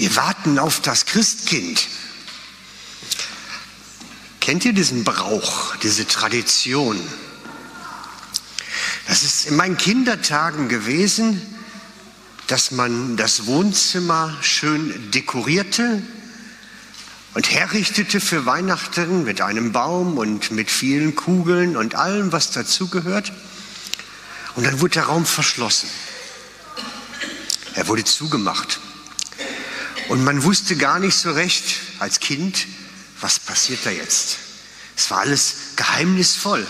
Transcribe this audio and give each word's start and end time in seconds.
Wir 0.00 0.16
warten 0.16 0.58
auf 0.58 0.80
das 0.80 1.04
Christkind. 1.04 1.86
Kennt 4.40 4.64
ihr 4.64 4.72
diesen 4.72 5.04
Brauch, 5.04 5.76
diese 5.82 6.06
Tradition? 6.06 6.98
Das 9.06 9.22
ist 9.22 9.44
in 9.44 9.56
meinen 9.56 9.76
Kindertagen 9.76 10.70
gewesen, 10.70 11.42
dass 12.46 12.70
man 12.70 13.18
das 13.18 13.44
Wohnzimmer 13.44 14.34
schön 14.40 15.10
dekorierte 15.10 16.02
und 17.34 17.50
herrichtete 17.50 18.22
für 18.22 18.46
Weihnachten 18.46 19.24
mit 19.24 19.42
einem 19.42 19.72
Baum 19.72 20.16
und 20.16 20.50
mit 20.50 20.70
vielen 20.70 21.14
Kugeln 21.14 21.76
und 21.76 21.94
allem, 21.94 22.32
was 22.32 22.52
dazugehört. 22.52 23.34
Und 24.54 24.64
dann 24.64 24.80
wurde 24.80 24.94
der 24.94 25.04
Raum 25.04 25.26
verschlossen. 25.26 25.90
Er 27.74 27.86
wurde 27.86 28.04
zugemacht. 28.04 28.80
Und 30.10 30.24
man 30.24 30.42
wusste 30.42 30.74
gar 30.74 30.98
nicht 30.98 31.14
so 31.14 31.30
recht 31.30 31.76
als 32.00 32.18
Kind, 32.18 32.66
was 33.20 33.38
passiert 33.38 33.86
da 33.86 33.90
jetzt. 33.90 34.38
Es 34.96 35.08
war 35.12 35.20
alles 35.20 35.54
geheimnisvoll. 35.76 36.66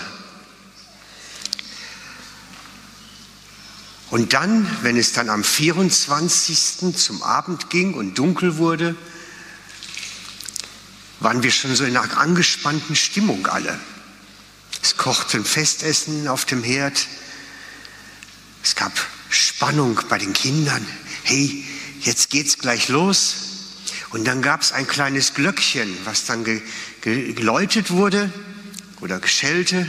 Und 4.11 4.33
dann, 4.33 4.69
wenn 4.83 4.95
es 4.95 5.13
dann 5.13 5.31
am 5.31 5.43
24. 5.43 6.95
zum 6.95 7.23
Abend 7.23 7.71
ging 7.71 7.95
und 7.95 8.19
dunkel 8.19 8.57
wurde, 8.57 8.95
waren 11.19 11.41
wir 11.41 11.49
schon 11.49 11.75
so 11.75 11.83
in 11.83 11.97
einer 11.97 12.19
angespannten 12.19 12.95
Stimmung 12.95 13.47
alle. 13.47 13.79
Es 14.83 14.97
kochten 14.97 15.43
Festessen 15.43 16.27
auf 16.27 16.45
dem 16.45 16.61
Herd. 16.61 17.07
Es 18.61 18.75
gab 18.75 18.91
Spannung 19.31 19.99
bei 20.09 20.19
den 20.19 20.33
Kindern. 20.33 20.85
Hey, 21.23 21.65
jetzt 22.05 22.29
geht's 22.29 22.57
gleich 22.57 22.89
los. 22.89 23.35
Und 24.11 24.25
dann 24.25 24.41
gab 24.41 24.61
es 24.61 24.71
ein 24.71 24.87
kleines 24.87 25.33
Glöckchen, 25.33 25.95
was 26.03 26.25
dann 26.25 26.43
ge 26.43 26.61
geläutet 27.01 27.91
wurde 27.91 28.31
oder 28.99 29.19
geschellte. 29.19 29.87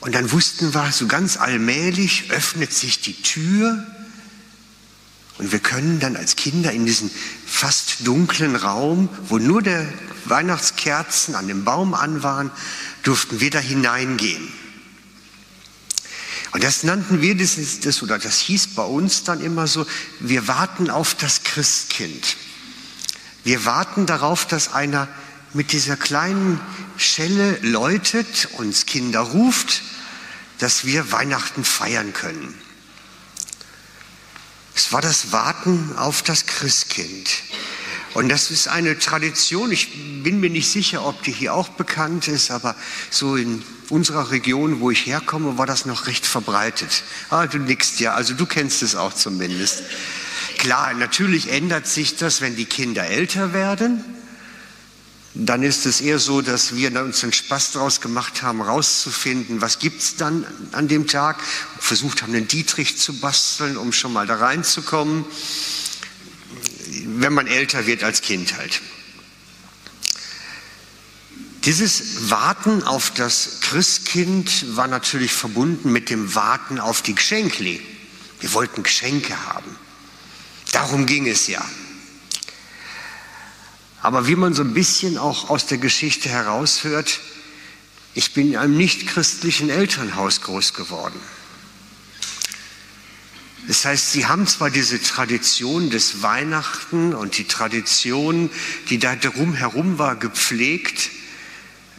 Und 0.00 0.14
dann 0.14 0.30
wussten 0.30 0.74
wir, 0.74 0.92
so 0.92 1.06
ganz 1.06 1.36
allmählich 1.38 2.30
öffnet 2.30 2.72
sich 2.72 3.00
die 3.00 3.20
Tür 3.22 3.84
und 5.38 5.50
wir 5.50 5.58
können 5.58 5.98
dann 5.98 6.16
als 6.16 6.36
Kinder 6.36 6.72
in 6.72 6.86
diesen 6.86 7.10
fast 7.44 8.06
dunklen 8.06 8.54
Raum, 8.54 9.08
wo 9.28 9.38
nur 9.38 9.62
der 9.62 9.86
Weihnachtskerzen 10.26 11.34
an 11.34 11.48
dem 11.48 11.64
Baum 11.64 11.94
an 11.94 12.22
waren, 12.22 12.50
durften 13.02 13.40
wir 13.40 13.50
da 13.50 13.58
hineingehen. 13.58 14.48
Und 16.54 16.62
das 16.62 16.84
nannten 16.84 17.20
wir 17.20 17.36
das, 17.36 17.56
das, 17.80 18.00
oder 18.00 18.16
das 18.16 18.38
hieß 18.38 18.68
bei 18.76 18.84
uns 18.84 19.24
dann 19.24 19.40
immer 19.40 19.66
so, 19.66 19.84
wir 20.20 20.46
warten 20.46 20.88
auf 20.88 21.16
das 21.16 21.42
Christkind. 21.42 22.36
Wir 23.42 23.64
warten 23.64 24.06
darauf, 24.06 24.46
dass 24.46 24.72
einer 24.72 25.08
mit 25.52 25.72
dieser 25.72 25.96
kleinen 25.96 26.60
Schelle 26.96 27.58
läutet, 27.62 28.50
uns 28.52 28.86
Kinder 28.86 29.18
ruft, 29.18 29.82
dass 30.58 30.84
wir 30.84 31.10
Weihnachten 31.10 31.64
feiern 31.64 32.12
können. 32.12 32.54
Es 34.76 34.92
war 34.92 35.00
das 35.00 35.32
Warten 35.32 35.96
auf 35.96 36.22
das 36.22 36.46
Christkind. 36.46 37.30
Und 38.14 38.28
das 38.28 38.52
ist 38.52 38.68
eine 38.68 38.96
Tradition, 39.00 39.72
ich 39.72 40.22
bin 40.22 40.38
mir 40.38 40.50
nicht 40.50 40.70
sicher, 40.70 41.04
ob 41.04 41.20
die 41.24 41.32
hier 41.32 41.52
auch 41.52 41.70
bekannt 41.70 42.28
ist, 42.28 42.52
aber 42.52 42.76
so 43.10 43.34
in 43.34 43.64
unserer 43.90 44.30
Region, 44.30 44.80
wo 44.80 44.90
ich 44.90 45.06
herkomme, 45.06 45.58
war 45.58 45.66
das 45.66 45.86
noch 45.86 46.06
recht 46.06 46.26
verbreitet. 46.26 47.02
Ah, 47.30 47.46
du 47.46 47.58
nickst 47.58 48.00
ja, 48.00 48.14
also 48.14 48.34
du 48.34 48.46
kennst 48.46 48.82
es 48.82 48.96
auch 48.96 49.12
zumindest. 49.12 49.82
Klar, 50.58 50.94
natürlich 50.94 51.50
ändert 51.50 51.86
sich 51.86 52.16
das, 52.16 52.40
wenn 52.40 52.56
die 52.56 52.64
Kinder 52.64 53.04
älter 53.04 53.52
werden 53.52 54.04
dann 55.34 55.64
ist 55.64 55.84
es 55.84 56.00
eher 56.00 56.20
so, 56.20 56.42
dass 56.42 56.76
wir 56.76 56.92
uns 57.02 57.24
einen 57.24 57.32
Spaß 57.32 57.72
daraus 57.72 58.00
gemacht 58.00 58.42
haben, 58.42 58.62
rauszufinden, 58.62 59.60
was 59.60 59.78
es 59.82 60.14
dann 60.16 60.46
an 60.70 60.86
dem 60.86 61.08
Tag. 61.08 61.42
Versucht 61.80 62.22
haben, 62.22 62.32
einen 62.32 62.46
Dietrich 62.46 62.98
zu 62.98 63.18
basteln, 63.18 63.76
um 63.76 63.92
schon 63.92 64.12
mal 64.12 64.28
da 64.28 64.36
reinzukommen, 64.36 65.24
wenn 67.18 67.32
man 67.32 67.48
älter 67.48 67.86
wird 67.86 68.04
als 68.04 68.20
Kind 68.22 68.56
halt. 68.56 68.80
Dieses 71.64 72.30
Warten 72.30 72.82
auf 72.82 73.10
das 73.10 73.60
Christkind 73.62 74.76
war 74.76 74.86
natürlich 74.86 75.32
verbunden 75.32 75.92
mit 75.92 76.10
dem 76.10 76.34
Warten 76.34 76.78
auf 76.78 77.00
die 77.00 77.14
Geschenkli. 77.14 77.80
Wir 78.40 78.52
wollten 78.52 78.82
Geschenke 78.82 79.34
haben. 79.46 79.74
Darum 80.72 81.06
ging 81.06 81.26
es 81.26 81.46
ja. 81.46 81.64
Aber 84.02 84.26
wie 84.26 84.36
man 84.36 84.52
so 84.52 84.62
ein 84.62 84.74
bisschen 84.74 85.16
auch 85.16 85.48
aus 85.48 85.64
der 85.64 85.78
Geschichte 85.78 86.28
heraushört, 86.28 87.20
ich 88.12 88.34
bin 88.34 88.48
in 88.48 88.58
einem 88.58 88.76
nicht-christlichen 88.76 89.70
Elternhaus 89.70 90.42
groß 90.42 90.74
geworden. 90.74 91.18
Das 93.66 93.86
heißt, 93.86 94.12
sie 94.12 94.26
haben 94.26 94.46
zwar 94.46 94.68
diese 94.68 95.00
Tradition 95.00 95.88
des 95.88 96.20
Weihnachten 96.20 97.14
und 97.14 97.38
die 97.38 97.44
Tradition, 97.46 98.50
die 98.90 98.98
da 98.98 99.16
drumherum 99.16 99.98
war, 99.98 100.16
gepflegt, 100.16 101.10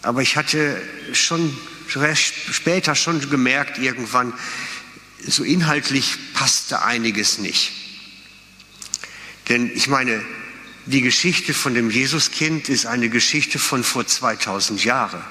aber 0.06 0.22
ich 0.22 0.38
hatte 0.38 0.80
schon 1.14 1.58
später 1.88 2.94
schon 2.94 3.28
gemerkt, 3.30 3.80
irgendwann, 3.80 4.34
so 5.26 5.44
inhaltlich 5.44 6.18
passte 6.36 6.84
einiges 6.84 7.40
nicht. 7.40 7.72
Denn 9.50 9.72
ich 9.74 9.88
meine, 9.88 10.24
die 10.86 11.02
Geschichte 11.02 11.56
von 11.56 11.74
dem 11.74 11.90
Jesuskind 11.90 12.70
ist 12.70 12.86
eine 12.86 13.10
Geschichte 13.10 13.58
von 13.58 13.84
vor 13.84 14.06
2000 14.06 14.84
Jahren. 14.84 15.24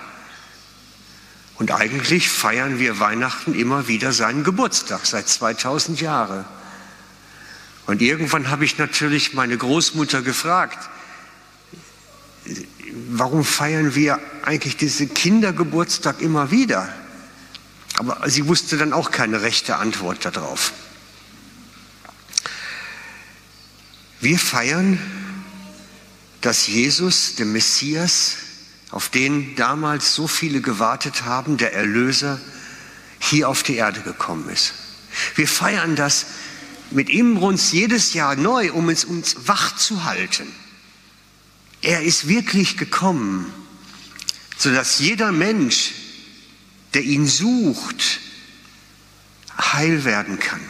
Und 1.54 1.70
eigentlich 1.70 2.28
feiern 2.28 2.80
wir 2.80 2.98
Weihnachten 2.98 3.54
immer 3.54 3.86
wieder 3.86 4.12
seinen 4.12 4.42
Geburtstag, 4.42 5.06
seit 5.06 5.28
2000 5.28 6.00
Jahren. 6.00 6.44
Und 7.86 8.02
irgendwann 8.02 8.50
habe 8.50 8.64
ich 8.64 8.76
natürlich 8.76 9.34
meine 9.34 9.56
Großmutter 9.56 10.22
gefragt, 10.22 10.90
warum 13.10 13.44
feiern 13.44 13.94
wir 13.94 14.20
eigentlich 14.44 14.76
diesen 14.76 15.12
Kindergeburtstag 15.14 16.20
immer 16.20 16.50
wieder? 16.50 16.92
Aber 17.96 18.28
sie 18.28 18.46
wusste 18.46 18.76
dann 18.76 18.92
auch 18.92 19.10
keine 19.10 19.42
rechte 19.42 19.76
Antwort 19.76 20.24
darauf. 20.24 20.72
Wir 24.20 24.38
feiern 24.38 24.98
dass 26.44 26.66
Jesus, 26.66 27.36
der 27.36 27.46
Messias, 27.46 28.36
auf 28.90 29.08
den 29.08 29.56
damals 29.56 30.14
so 30.14 30.26
viele 30.26 30.60
gewartet 30.60 31.24
haben, 31.24 31.56
der 31.56 31.72
Erlöser, 31.72 32.38
hier 33.18 33.48
auf 33.48 33.62
die 33.62 33.76
Erde 33.76 34.02
gekommen 34.02 34.50
ist. 34.50 34.74
Wir 35.36 35.48
feiern 35.48 35.96
das 35.96 36.26
mit 36.90 37.08
Imbrunst 37.08 37.72
jedes 37.72 38.12
Jahr 38.12 38.36
neu, 38.36 38.72
um 38.72 38.90
es 38.90 39.06
uns 39.06 39.36
wach 39.46 39.74
zu 39.76 40.04
halten. 40.04 40.46
Er 41.84 42.02
ist 42.02 42.28
wirklich 42.28 42.76
gekommen, 42.76 43.52
sodass 44.56 44.98
jeder 44.98 45.32
Mensch, 45.32 45.92
der 46.94 47.02
ihn 47.02 47.26
sucht, 47.26 48.20
heil 49.56 50.04
werden 50.04 50.38
kann, 50.38 50.60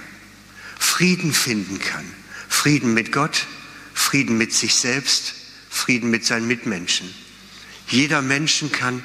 Frieden 0.78 1.32
finden 1.32 1.78
kann. 1.78 2.04
Frieden 2.48 2.94
mit 2.94 3.12
Gott, 3.12 3.46
Frieden 3.94 4.36
mit 4.38 4.52
sich 4.52 4.74
selbst 4.74 5.34
Frieden 5.74 6.10
mit 6.10 6.24
seinen 6.24 6.46
Mitmenschen. 6.46 7.12
Jeder 7.88 8.22
Menschen 8.22 8.70
kann 8.70 9.02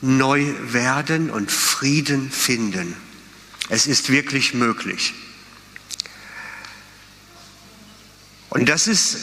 neu 0.00 0.46
werden 0.62 1.30
und 1.30 1.52
Frieden 1.52 2.30
finden. 2.30 2.96
Es 3.68 3.86
ist 3.86 4.08
wirklich 4.10 4.54
möglich. 4.54 5.12
Und 8.48 8.68
das 8.70 8.88
ist 8.88 9.18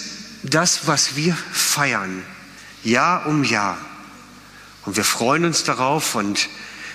das, 0.50 0.88
was 0.88 1.16
wir 1.16 1.36
feiern, 1.36 2.24
Jahr 2.84 3.26
um 3.28 3.44
Jahr. 3.44 3.78
Und 4.86 4.98
wir 4.98 5.04
freuen 5.04 5.46
uns 5.46 5.64
darauf 5.64 6.16
und 6.16 6.48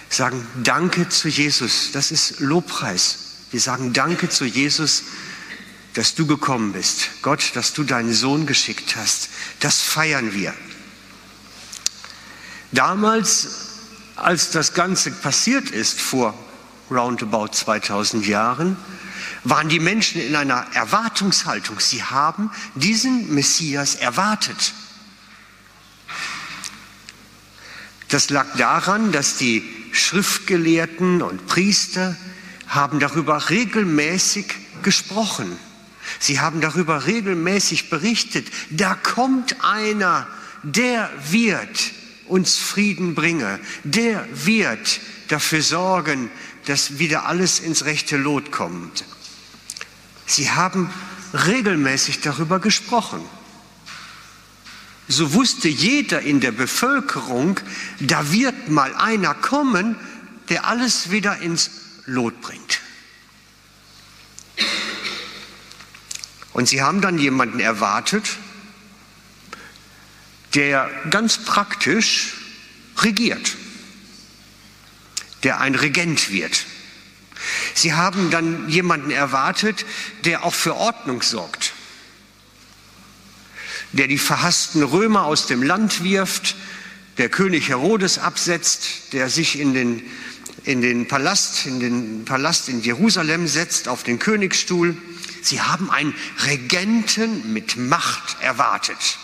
sagen 0.08 0.46
Danke 0.62 1.08
zu 1.08 1.28
Jesus. 1.28 1.92
Das 1.92 2.10
ist 2.10 2.40
Lobpreis. 2.40 3.18
Wir 3.50 3.60
sagen 3.60 3.92
Danke 3.92 4.28
zu 4.28 4.44
Jesus 4.44 5.02
dass 5.94 6.14
du 6.14 6.26
gekommen 6.26 6.72
bist. 6.72 7.10
Gott, 7.22 7.52
dass 7.54 7.72
du 7.72 7.84
deinen 7.84 8.12
Sohn 8.12 8.46
geschickt 8.46 8.96
hast. 8.96 9.28
Das 9.60 9.80
feiern 9.80 10.34
wir. 10.34 10.54
Damals, 12.72 13.48
als 14.16 14.50
das 14.50 14.74
Ganze 14.74 15.10
passiert 15.10 15.70
ist, 15.70 16.00
vor 16.00 16.34
roundabout 16.90 17.48
2000 17.48 18.26
Jahren, 18.26 18.76
waren 19.44 19.68
die 19.68 19.80
Menschen 19.80 20.20
in 20.20 20.36
einer 20.36 20.66
Erwartungshaltung. 20.74 21.80
Sie 21.80 22.02
haben 22.02 22.50
diesen 22.74 23.34
Messias 23.34 23.94
erwartet. 23.94 24.74
Das 28.08 28.28
lag 28.30 28.46
daran, 28.56 29.12
dass 29.12 29.36
die 29.36 29.62
Schriftgelehrten 29.92 31.22
und 31.22 31.46
Priester 31.46 32.16
haben 32.66 33.00
darüber 33.00 33.50
regelmäßig 33.50 34.46
gesprochen 34.82 35.56
Sie 36.18 36.40
haben 36.40 36.60
darüber 36.60 37.06
regelmäßig 37.06 37.90
berichtet. 37.90 38.48
Da 38.70 38.94
kommt 38.94 39.62
einer, 39.64 40.26
der 40.62 41.10
wird 41.30 41.92
uns 42.26 42.56
Frieden 42.56 43.14
bringen. 43.14 43.58
Der 43.84 44.26
wird 44.32 45.00
dafür 45.28 45.62
sorgen, 45.62 46.30
dass 46.66 46.98
wieder 46.98 47.26
alles 47.26 47.60
ins 47.60 47.84
rechte 47.84 48.16
Lot 48.16 48.52
kommt. 48.52 49.04
Sie 50.26 50.50
haben 50.50 50.92
regelmäßig 51.32 52.20
darüber 52.20 52.58
gesprochen. 52.58 53.20
So 55.08 55.32
wusste 55.32 55.68
jeder 55.68 56.20
in 56.20 56.40
der 56.40 56.52
Bevölkerung, 56.52 57.58
da 57.98 58.30
wird 58.30 58.68
mal 58.68 58.94
einer 58.94 59.34
kommen, 59.34 59.96
der 60.48 60.66
alles 60.66 61.10
wieder 61.10 61.38
ins 61.38 61.70
Lot 62.06 62.40
bringt. 62.40 62.80
Und 66.52 66.68
sie 66.68 66.82
haben 66.82 67.00
dann 67.00 67.18
jemanden 67.18 67.60
erwartet, 67.60 68.36
der 70.54 70.90
ganz 71.10 71.38
praktisch 71.38 72.34
regiert, 72.98 73.56
der 75.42 75.60
ein 75.60 75.74
Regent 75.74 76.30
wird. 76.30 76.66
Sie 77.74 77.94
haben 77.94 78.30
dann 78.30 78.68
jemanden 78.68 79.10
erwartet, 79.10 79.86
der 80.24 80.44
auch 80.44 80.54
für 80.54 80.76
Ordnung 80.76 81.22
sorgt, 81.22 81.72
der 83.92 84.06
die 84.06 84.18
verhassten 84.18 84.82
Römer 84.82 85.24
aus 85.24 85.46
dem 85.46 85.62
Land 85.62 86.04
wirft, 86.04 86.56
der 87.18 87.28
König 87.28 87.68
Herodes 87.68 88.18
absetzt, 88.18 89.12
der 89.12 89.28
sich 89.28 89.58
in 89.58 89.74
den, 89.74 90.02
in 90.64 90.80
den 90.80 91.08
Palast, 91.08 91.66
in 91.66 91.80
den 91.80 92.24
Palast 92.24 92.68
in 92.68 92.82
Jerusalem 92.82 93.46
setzt, 93.46 93.88
auf 93.88 94.02
den 94.02 94.18
Königsstuhl. 94.18 94.96
Sie 95.42 95.60
haben 95.60 95.90
einen 95.90 96.14
Regenten 96.44 97.52
mit 97.52 97.76
Macht 97.76 98.36
erwartet. 98.40 99.18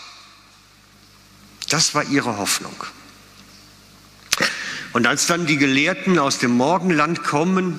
Das 1.69 1.95
war 1.95 2.05
ihre 2.05 2.39
Hoffnung. 2.39 2.75
Und 4.97 5.07
als 5.07 5.27
dann 5.27 5.45
die 5.45 5.59
Gelehrten 5.59 6.19
aus 6.19 6.39
dem 6.39 6.53
Morgenland 6.53 7.23
kommen 7.23 7.79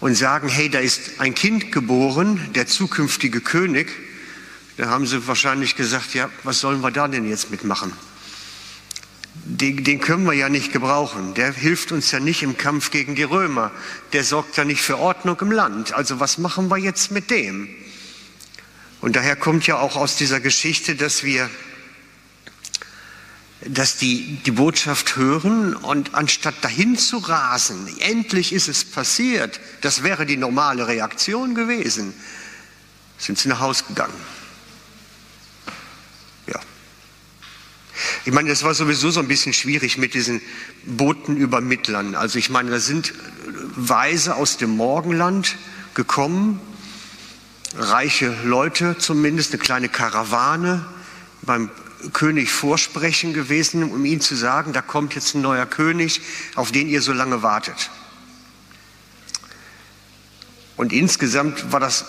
und 0.00 0.14
sagen, 0.14 0.50
hey, 0.50 0.68
da 0.68 0.80
ist 0.80 1.18
ein 1.18 1.34
Kind 1.34 1.72
geboren, 1.72 2.38
der 2.54 2.66
zukünftige 2.66 3.40
König, 3.40 3.90
da 4.76 4.90
haben 4.90 5.06
sie 5.06 5.26
wahrscheinlich 5.26 5.74
gesagt, 5.74 6.12
ja, 6.12 6.28
was 6.42 6.60
sollen 6.60 6.82
wir 6.82 6.90
da 6.90 7.08
denn 7.08 7.26
jetzt 7.26 7.50
mitmachen? 7.50 7.90
Den, 9.32 9.82
den, 9.82 9.98
können 9.98 10.26
wir 10.26 10.34
ja 10.34 10.50
nicht 10.50 10.74
gebrauchen. 10.74 11.32
Der 11.32 11.54
hilft 11.54 11.90
uns 11.90 12.10
ja 12.10 12.20
nicht 12.20 12.42
im 12.42 12.58
Kampf 12.58 12.90
gegen 12.90 13.14
die 13.14 13.22
Römer. 13.22 13.70
Der 14.12 14.24
sorgt 14.24 14.58
ja 14.58 14.64
nicht 14.66 14.82
für 14.82 14.98
Ordnung 14.98 15.40
im 15.40 15.52
Land. 15.52 15.94
Also 15.94 16.20
was 16.20 16.36
machen 16.36 16.68
wir 16.68 16.76
jetzt 16.76 17.12
mit 17.12 17.30
dem? 17.30 17.66
Und 19.00 19.16
daher 19.16 19.36
kommt 19.36 19.66
ja 19.66 19.78
auch 19.78 19.96
aus 19.96 20.16
dieser 20.16 20.40
Geschichte, 20.40 20.96
dass 20.96 21.24
wir 21.24 21.48
dass 23.64 23.96
die 23.96 24.38
die 24.44 24.50
Botschaft 24.50 25.16
hören 25.16 25.74
und 25.74 26.14
anstatt 26.14 26.62
dahin 26.62 26.98
zu 26.98 27.18
rasen, 27.18 27.88
endlich 28.00 28.52
ist 28.52 28.68
es 28.68 28.84
passiert, 28.84 29.60
das 29.80 30.02
wäre 30.02 30.26
die 30.26 30.36
normale 30.36 30.86
Reaktion 30.86 31.54
gewesen, 31.54 32.12
sind 33.18 33.38
sie 33.38 33.48
nach 33.48 33.60
Hause 33.60 33.84
gegangen. 33.88 34.12
Ja. 36.46 36.60
Ich 38.26 38.32
meine, 38.32 38.50
das 38.50 38.62
war 38.62 38.74
sowieso 38.74 39.10
so 39.10 39.20
ein 39.20 39.28
bisschen 39.28 39.54
schwierig 39.54 39.96
mit 39.96 40.12
diesen 40.12 40.42
Botenübermittlern. 40.84 42.14
Also 42.14 42.38
ich 42.38 42.50
meine, 42.50 42.70
da 42.70 42.78
sind 42.78 43.14
Weise 43.74 44.36
aus 44.36 44.58
dem 44.58 44.76
Morgenland 44.76 45.56
gekommen, 45.94 46.60
reiche 47.74 48.36
Leute 48.44 48.98
zumindest, 48.98 49.52
eine 49.52 49.62
kleine 49.62 49.88
Karawane 49.88 50.84
beim 51.40 51.70
König 52.12 52.50
vorsprechen 52.50 53.32
gewesen, 53.32 53.82
um 53.90 54.04
ihm 54.04 54.20
zu 54.20 54.34
sagen, 54.34 54.72
da 54.72 54.82
kommt 54.82 55.14
jetzt 55.14 55.34
ein 55.34 55.40
neuer 55.40 55.66
König, 55.66 56.20
auf 56.54 56.72
den 56.72 56.88
ihr 56.88 57.02
so 57.02 57.12
lange 57.12 57.42
wartet. 57.42 57.90
Und 60.76 60.92
insgesamt 60.92 61.72
war 61.72 61.80
das, 61.80 62.04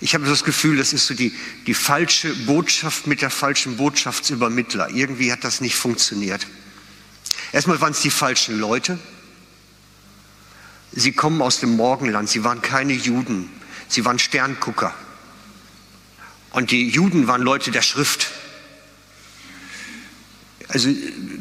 ich 0.00 0.14
habe 0.14 0.26
das 0.26 0.42
Gefühl, 0.42 0.76
das 0.76 0.92
ist 0.92 1.06
so 1.06 1.14
die, 1.14 1.32
die 1.66 1.74
falsche 1.74 2.34
Botschaft 2.34 3.06
mit 3.06 3.22
der 3.22 3.30
falschen 3.30 3.76
Botschaftsübermittler. 3.76 4.90
Irgendwie 4.90 5.30
hat 5.30 5.44
das 5.44 5.60
nicht 5.60 5.76
funktioniert. 5.76 6.46
Erstmal 7.52 7.80
waren 7.80 7.92
es 7.92 8.00
die 8.00 8.10
falschen 8.10 8.58
Leute. 8.58 8.98
Sie 10.90 11.12
kommen 11.12 11.40
aus 11.40 11.60
dem 11.60 11.76
Morgenland, 11.76 12.28
sie 12.28 12.44
waren 12.44 12.60
keine 12.60 12.92
Juden, 12.92 13.48
sie 13.88 14.04
waren 14.04 14.18
Sterngucker. 14.18 14.94
Und 16.50 16.70
die 16.70 16.88
Juden 16.88 17.28
waren 17.28 17.40
Leute 17.40 17.70
der 17.70 17.82
Schrift. 17.82 18.30
Also 20.72 20.88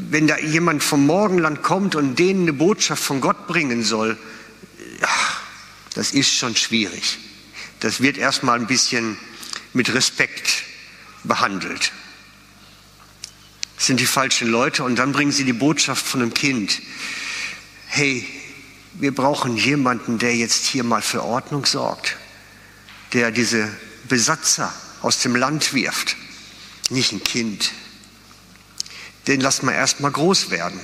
wenn 0.10 0.28
da 0.28 0.38
jemand 0.38 0.84
vom 0.84 1.06
Morgenland 1.06 1.64
kommt 1.64 1.96
und 1.96 2.20
denen 2.20 2.42
eine 2.42 2.54
Botschaft 2.54 3.02
von 3.02 3.22
Gott 3.22 3.48
bringen 3.48 3.82
soll, 3.82 4.18
ach, 5.02 5.42
das 5.94 6.12
ist 6.12 6.34
schon 6.34 6.54
schwierig. 6.58 7.18
Das 7.80 8.02
wird 8.02 8.18
erstmal 8.18 8.60
ein 8.60 8.68
bisschen 8.68 9.18
mit 9.72 9.94
Respekt 9.94 10.64
behandelt. 11.24 11.94
Das 13.78 13.88
sind 13.88 14.02
die 14.02 14.06
falschen 14.06 14.50
Leute 14.50 14.84
und 14.84 14.98
dann 14.98 15.14
bringen 15.14 15.32
sie 15.32 15.46
die 15.46 15.54
Botschaft 15.54 16.06
von 16.06 16.22
einem 16.22 16.34
Kind. 16.34 16.82
Hey, 17.88 18.28
wir 18.96 19.16
brauchen 19.16 19.56
jemanden, 19.56 20.20
der 20.20 20.36
jetzt 20.36 20.66
hier 20.66 20.84
mal 20.84 21.02
für 21.02 21.24
Ordnung 21.24 21.66
sorgt, 21.66 22.18
der 23.14 23.32
diese 23.32 23.70
Besatzer 24.10 24.74
aus 25.02 25.20
dem 25.20 25.38
Land 25.38 25.74
wirft, 25.74 26.18
nicht 26.90 27.14
ein 27.14 27.24
Kind 27.24 27.72
den 29.28 29.42
lassen 29.42 29.66
wir 29.68 29.74
erstmal 29.74 30.12
groß 30.12 30.50
werden. 30.50 30.80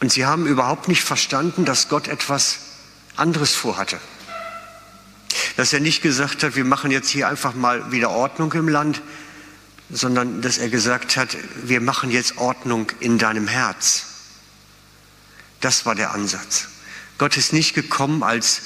Und 0.00 0.10
sie 0.10 0.24
haben 0.24 0.46
überhaupt 0.46 0.88
nicht 0.88 1.02
verstanden, 1.02 1.64
dass 1.64 1.88
Gott 1.88 2.08
etwas 2.08 2.58
anderes 3.16 3.54
vorhatte. 3.54 4.00
Dass 5.56 5.72
er 5.72 5.80
nicht 5.80 6.02
gesagt 6.02 6.42
hat, 6.42 6.56
wir 6.56 6.64
machen 6.64 6.90
jetzt 6.90 7.10
hier 7.10 7.28
einfach 7.28 7.54
mal 7.54 7.92
wieder 7.92 8.10
Ordnung 8.10 8.52
im 8.54 8.68
Land, 8.68 9.02
sondern 9.90 10.40
dass 10.40 10.58
er 10.58 10.70
gesagt 10.70 11.16
hat, 11.16 11.36
wir 11.64 11.80
machen 11.80 12.10
jetzt 12.10 12.38
Ordnung 12.38 12.90
in 13.00 13.18
deinem 13.18 13.46
Herz. 13.46 14.06
Das 15.60 15.84
war 15.84 15.94
der 15.94 16.12
Ansatz. 16.12 16.68
Gott 17.18 17.36
ist 17.36 17.52
nicht 17.52 17.74
gekommen 17.74 18.22
als 18.22 18.62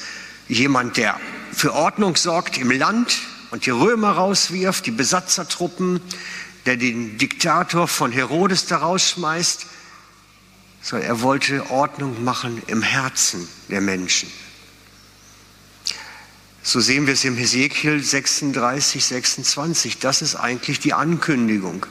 jemand, 0.47 0.97
der 0.97 1.19
für 1.53 1.73
Ordnung 1.73 2.15
sorgt 2.15 2.59
im 2.59 2.71
Land, 2.71 3.21
und 3.55 3.67
die 3.67 3.71
Römer 3.71 4.11
rauswirft, 4.11 4.85
die 4.85 4.91
Besatzertruppen, 4.91 6.01
der 6.67 6.77
den 6.77 7.19
Diktator 7.19 7.87
von 7.87 8.11
Herodes 8.11 8.67
da 8.67 8.79
rausschmeißt, 8.79 9.67
sondern 10.83 11.09
er 11.09 11.21
wollte 11.21 11.71
Ordnung 11.71 12.25
machen 12.25 12.61
im 12.67 12.83
Herzen 12.83 13.47
der 13.69 13.81
Menschen. 13.81 14.29
So 16.65 16.81
sehen 16.81 17.07
wir 17.07 17.15
es 17.15 17.25
im 17.25 17.37
Hesekiel 17.37 18.03
36, 18.03 19.05
26. 19.05 19.99
Das 20.01 20.21
ist 20.21 20.35
eigentlich 20.35 20.81
die 20.81 20.93
Ankündigung. 20.93 21.87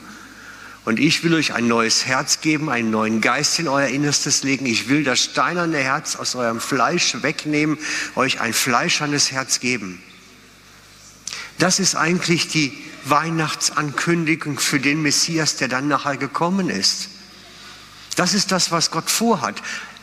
Und 0.84 1.00
ich 1.00 1.24
will 1.24 1.34
euch 1.34 1.53
ein 1.53 1.70
neues 1.70 2.05
Herz 2.05 2.41
geben, 2.41 2.70
einen 2.70 2.91
neuen 2.91 3.22
Geist 3.22 3.58
in 3.58 3.70
euer 3.70 3.88
Innerstes 3.88 4.43
legen. 4.43 4.65
Ich 4.65 4.89
will 4.89 5.05
das 5.05 5.24
steinerne 5.24 5.77
Herz 5.77 6.17
aus 6.17 6.36
eurem 6.36 6.60
Fleisch 6.60 7.24
wegnehmen, 7.24 7.77
euch 8.15 8.41
ein 8.41 8.51
fleischernes 8.51 9.32
Herz 9.32 9.62
geben. 9.62 10.03
Das 11.63 11.79
ist 11.79 11.96
eigentlich 11.96 12.50
die 12.50 12.77
Weihnachtsankündigung 13.05 14.60
für 14.60 14.82
den 14.82 15.01
Messias, 15.01 15.55
der 15.55 15.70
dann 15.70 15.88
nachher 15.88 16.17
gekommen 16.17 16.70
ist. 16.70 17.08
Das 18.17 18.34
ist 18.34 18.51
das, 18.51 18.72
was 18.72 18.91
Gott 18.91 19.10
vorhat. 19.10 19.62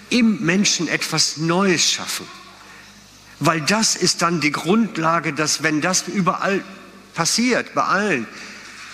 Im 0.08 0.40
Menschen 0.40 0.88
etwas 0.88 1.36
Neues 1.36 1.84
schaffen. 1.84 2.26
Weil 3.40 3.60
das 3.60 3.94
ist 3.94 4.22
dann 4.22 4.40
die 4.40 4.52
Grundlage, 4.52 5.34
dass 5.34 5.62
wenn 5.62 5.82
das 5.82 6.08
überall 6.08 6.64
passiert, 7.12 7.74
bei 7.74 7.82
allen, 7.82 8.26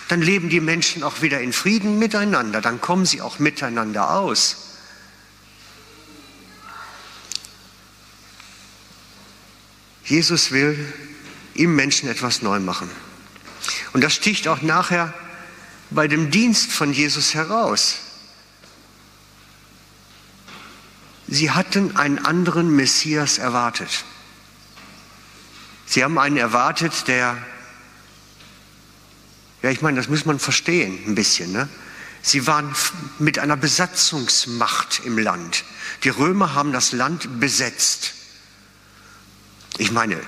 dann 0.09 0.21
leben 0.21 0.49
die 0.49 0.59
Menschen 0.59 1.03
auch 1.03 1.21
wieder 1.21 1.39
in 1.39 1.53
Frieden 1.53 1.97
miteinander, 1.99 2.59
dann 2.59 2.81
kommen 2.81 3.05
sie 3.05 3.21
auch 3.21 3.39
miteinander 3.39 4.09
aus. 4.09 4.57
Jesus 10.03 10.51
will 10.51 10.93
im 11.57 11.75
Menschen 11.75 12.09
etwas 12.09 12.41
neu 12.41 12.59
machen. 12.59 12.89
Und 13.93 14.03
das 14.03 14.13
sticht 14.13 14.47
auch 14.47 14.61
nachher 14.61 15.13
bei 15.89 16.07
dem 16.07 16.31
Dienst 16.31 16.71
von 16.71 16.93
Jesus 16.93 17.33
heraus. 17.33 17.97
Sie 21.27 21.51
hatten 21.51 21.97
einen 21.97 22.19
anderen 22.19 22.75
Messias 22.75 23.37
erwartet. 23.37 24.05
Sie 25.85 26.03
haben 26.03 26.17
einen 26.17 26.37
erwartet, 26.37 27.07
der, 27.07 27.37
ja, 29.61 29.69
ich 29.69 29.81
meine, 29.81 29.97
das 29.97 30.09
muss 30.09 30.25
man 30.25 30.39
verstehen 30.39 30.99
ein 31.05 31.15
bisschen. 31.15 31.51
Ne? 31.51 31.67
Sie 32.21 32.45
waren 32.47 32.75
mit 33.19 33.39
einer 33.39 33.57
Besatzungsmacht 33.57 35.01
im 35.05 35.17
Land. 35.17 35.63
Die 36.03 36.09
Römer 36.09 36.53
haben 36.53 36.71
das 36.71 36.91
Land 36.91 37.39
besetzt. 37.39 38.13
Ich 39.77 39.91
meine, 39.91 40.21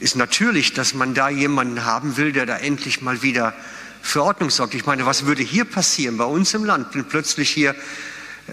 ist 0.00 0.16
natürlich, 0.16 0.72
dass 0.72 0.94
man 0.94 1.14
da 1.14 1.28
jemanden 1.28 1.84
haben 1.84 2.16
will, 2.16 2.32
der 2.32 2.46
da 2.46 2.56
endlich 2.56 3.02
mal 3.02 3.22
wieder 3.22 3.54
für 4.02 4.22
Ordnung 4.22 4.50
sorgt. 4.50 4.74
Ich 4.74 4.86
meine, 4.86 5.06
was 5.06 5.26
würde 5.26 5.42
hier 5.42 5.66
passieren 5.66 6.16
bei 6.16 6.24
uns 6.24 6.54
im 6.54 6.64
Land, 6.64 6.94
wenn 6.94 7.04
plötzlich 7.04 7.50
hier 7.50 7.74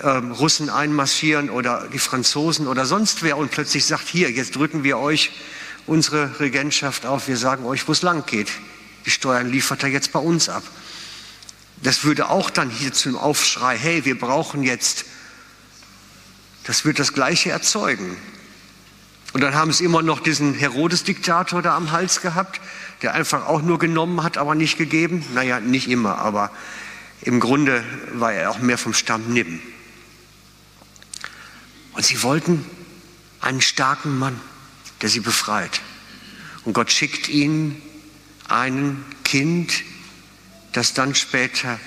ähm, 0.03 0.31
Russen 0.33 0.69
einmarschieren 0.69 1.49
oder 1.49 1.87
die 1.91 1.99
Franzosen 1.99 2.67
oder 2.67 2.85
sonst 2.85 3.23
wer 3.23 3.37
und 3.37 3.49
plötzlich 3.49 3.85
sagt, 3.85 4.07
hier, 4.07 4.29
jetzt 4.29 4.55
drücken 4.55 4.83
wir 4.83 4.97
euch 4.97 5.31
unsere 5.87 6.39
Regentschaft 6.41 7.05
auf, 7.05 7.29
wir 7.29 7.37
sagen 7.37 7.65
euch, 7.65 7.87
wo 7.87 7.93
es 7.93 8.01
lang 8.01 8.25
geht. 8.25 8.49
Die 9.05 9.09
Steuern 9.09 9.49
liefert 9.49 9.83
er 9.83 9.89
jetzt 9.89 10.11
bei 10.11 10.19
uns 10.19 10.49
ab. 10.49 10.63
Das 11.81 12.03
würde 12.03 12.29
auch 12.29 12.49
dann 12.49 12.69
hier 12.69 12.91
zum 12.91 13.15
Aufschrei, 13.15 13.77
hey, 13.77 14.03
wir 14.03 14.19
brauchen 14.19 14.63
jetzt, 14.63 15.05
das 16.65 16.83
wird 16.83 16.99
das 16.99 17.13
Gleiche 17.13 17.51
erzeugen. 17.51 18.17
Und 19.38 19.41
dann 19.41 19.53
haben 19.53 19.72
sie 19.72 19.86
immer 19.86 20.01
noch 20.01 20.20
diesen 20.20 20.56
Herodes-Diktator 20.56 21.62
da 21.62 21.75
am 21.75 21.91
Hals 21.91 22.22
gehabt, 22.22 22.60
der 23.03 23.13
einfach 23.13 23.46
auch 23.46 23.62
nur 23.62 23.77
genommen 23.77 24.24
hat, 24.24 24.36
aber 24.39 24.56
nicht 24.56 24.79
gegeben. 24.79 25.24
Naja, 25.36 25.60
nicht 25.60 25.89
immer, 25.89 26.17
aber 26.17 26.50
im 27.22 27.39
Grunde 27.39 27.84
war 28.13 28.34
er 28.34 28.50
auch 28.50 28.58
mehr 28.58 28.79
vom 28.79 28.96
Stamm 28.96 29.32
Nimm. 29.32 29.62
Und 31.94 32.03
sie 32.03 32.24
wollten 32.24 32.65
einen 33.39 33.62
starken 33.62 34.17
Mann, 34.17 34.41
der 35.03 35.10
sie 35.10 35.20
befreit. 35.20 35.82
Und 36.65 36.74
Gott 36.74 36.91
schickt 36.91 37.29
ihnen 37.29 37.79
ein 38.48 39.06
Kind, 39.24 39.84
das 40.72 40.96
dann 40.96 41.13
später 41.13 41.79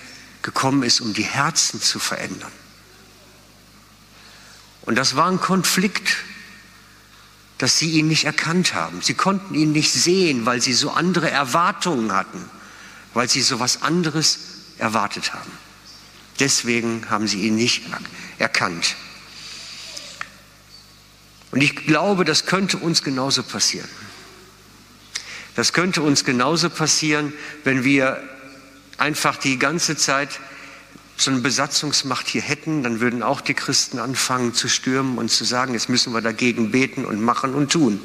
gekommen 0.43 0.85
ist, 0.85 1.01
um 1.01 1.15
die 1.15 1.25
Herzen 1.25 1.83
zu 1.83 1.99
verändern. 1.99 2.53
Und 4.83 4.95
das 4.95 5.17
war 5.17 5.29
ein 5.29 5.41
Konflikt 5.41 6.17
dass 7.61 7.77
sie 7.77 7.91
ihn 7.91 8.09
nicht 8.09 8.25
erkannt 8.25 8.73
haben. 8.73 9.03
Sie 9.03 9.13
konnten 9.13 9.55
ihn 9.55 9.73
nicht 9.73 9.93
sehen, 9.93 10.47
weil 10.47 10.63
sie 10.63 10.73
so 10.73 10.93
andere 10.93 11.31
Erwartungen 11.31 12.11
hatten, 12.11 12.43
weil 13.13 13.29
sie 13.29 13.43
so 13.43 13.61
was 13.61 13.83
anderes 13.83 14.39
erwartet 14.79 15.35
haben. 15.35 15.51
Deswegen 16.39 17.11
haben 17.11 17.29
sie 17.29 17.43
ihn 17.43 17.57
nicht 17.57 17.83
erkannt. 18.39 18.97
Und 21.51 21.63
ich 21.63 21.77
glaube, 21.77 22.25
das 22.25 22.47
könnte 22.47 22.79
uns 22.79 23.03
genauso 23.03 23.43
passieren. 23.43 23.89
Das 25.55 25.75
könnte 25.75 26.01
uns 26.01 26.25
genauso 26.25 26.71
passieren, 26.71 27.31
wenn 27.65 27.85
wir 27.85 28.27
einfach 28.97 29.37
die 29.37 29.59
ganze 29.59 29.99
Zeit 29.99 30.41
so 31.21 31.31
eine 31.31 31.41
Besatzungsmacht 31.41 32.29
hier 32.29 32.41
hätten, 32.41 32.83
dann 32.83 33.01
würden 33.01 33.23
auch 33.23 33.41
die 33.41 33.55
Christen 33.55 33.99
anfangen 33.99 34.55
zu 34.55 34.69
stürmen 34.69 35.19
und 35.19 35.31
zu 35.31 35.45
sagen, 35.45 35.75
jetzt 35.75 35.89
müssen 35.89 36.15
wir 36.15 36.23
dagegen 36.23 36.71
beten 36.71 37.05
und 37.05 37.21
machen 37.21 37.55
und 37.55 37.71
tun. 37.71 38.01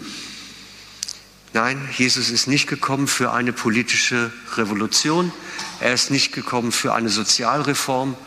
Nein, 1.53 1.87
Jesus 1.97 2.29
ist 2.29 2.47
nicht 2.47 2.67
gekommen 2.67 3.07
für 3.07 3.31
eine 3.31 3.53
politische 3.53 4.33
Revolution, 4.57 5.31
er 5.79 5.93
ist 5.93 6.11
nicht 6.11 6.33
gekommen 6.33 6.73
für 6.73 6.93
eine 6.93 7.07
Sozialreform, 7.07 8.17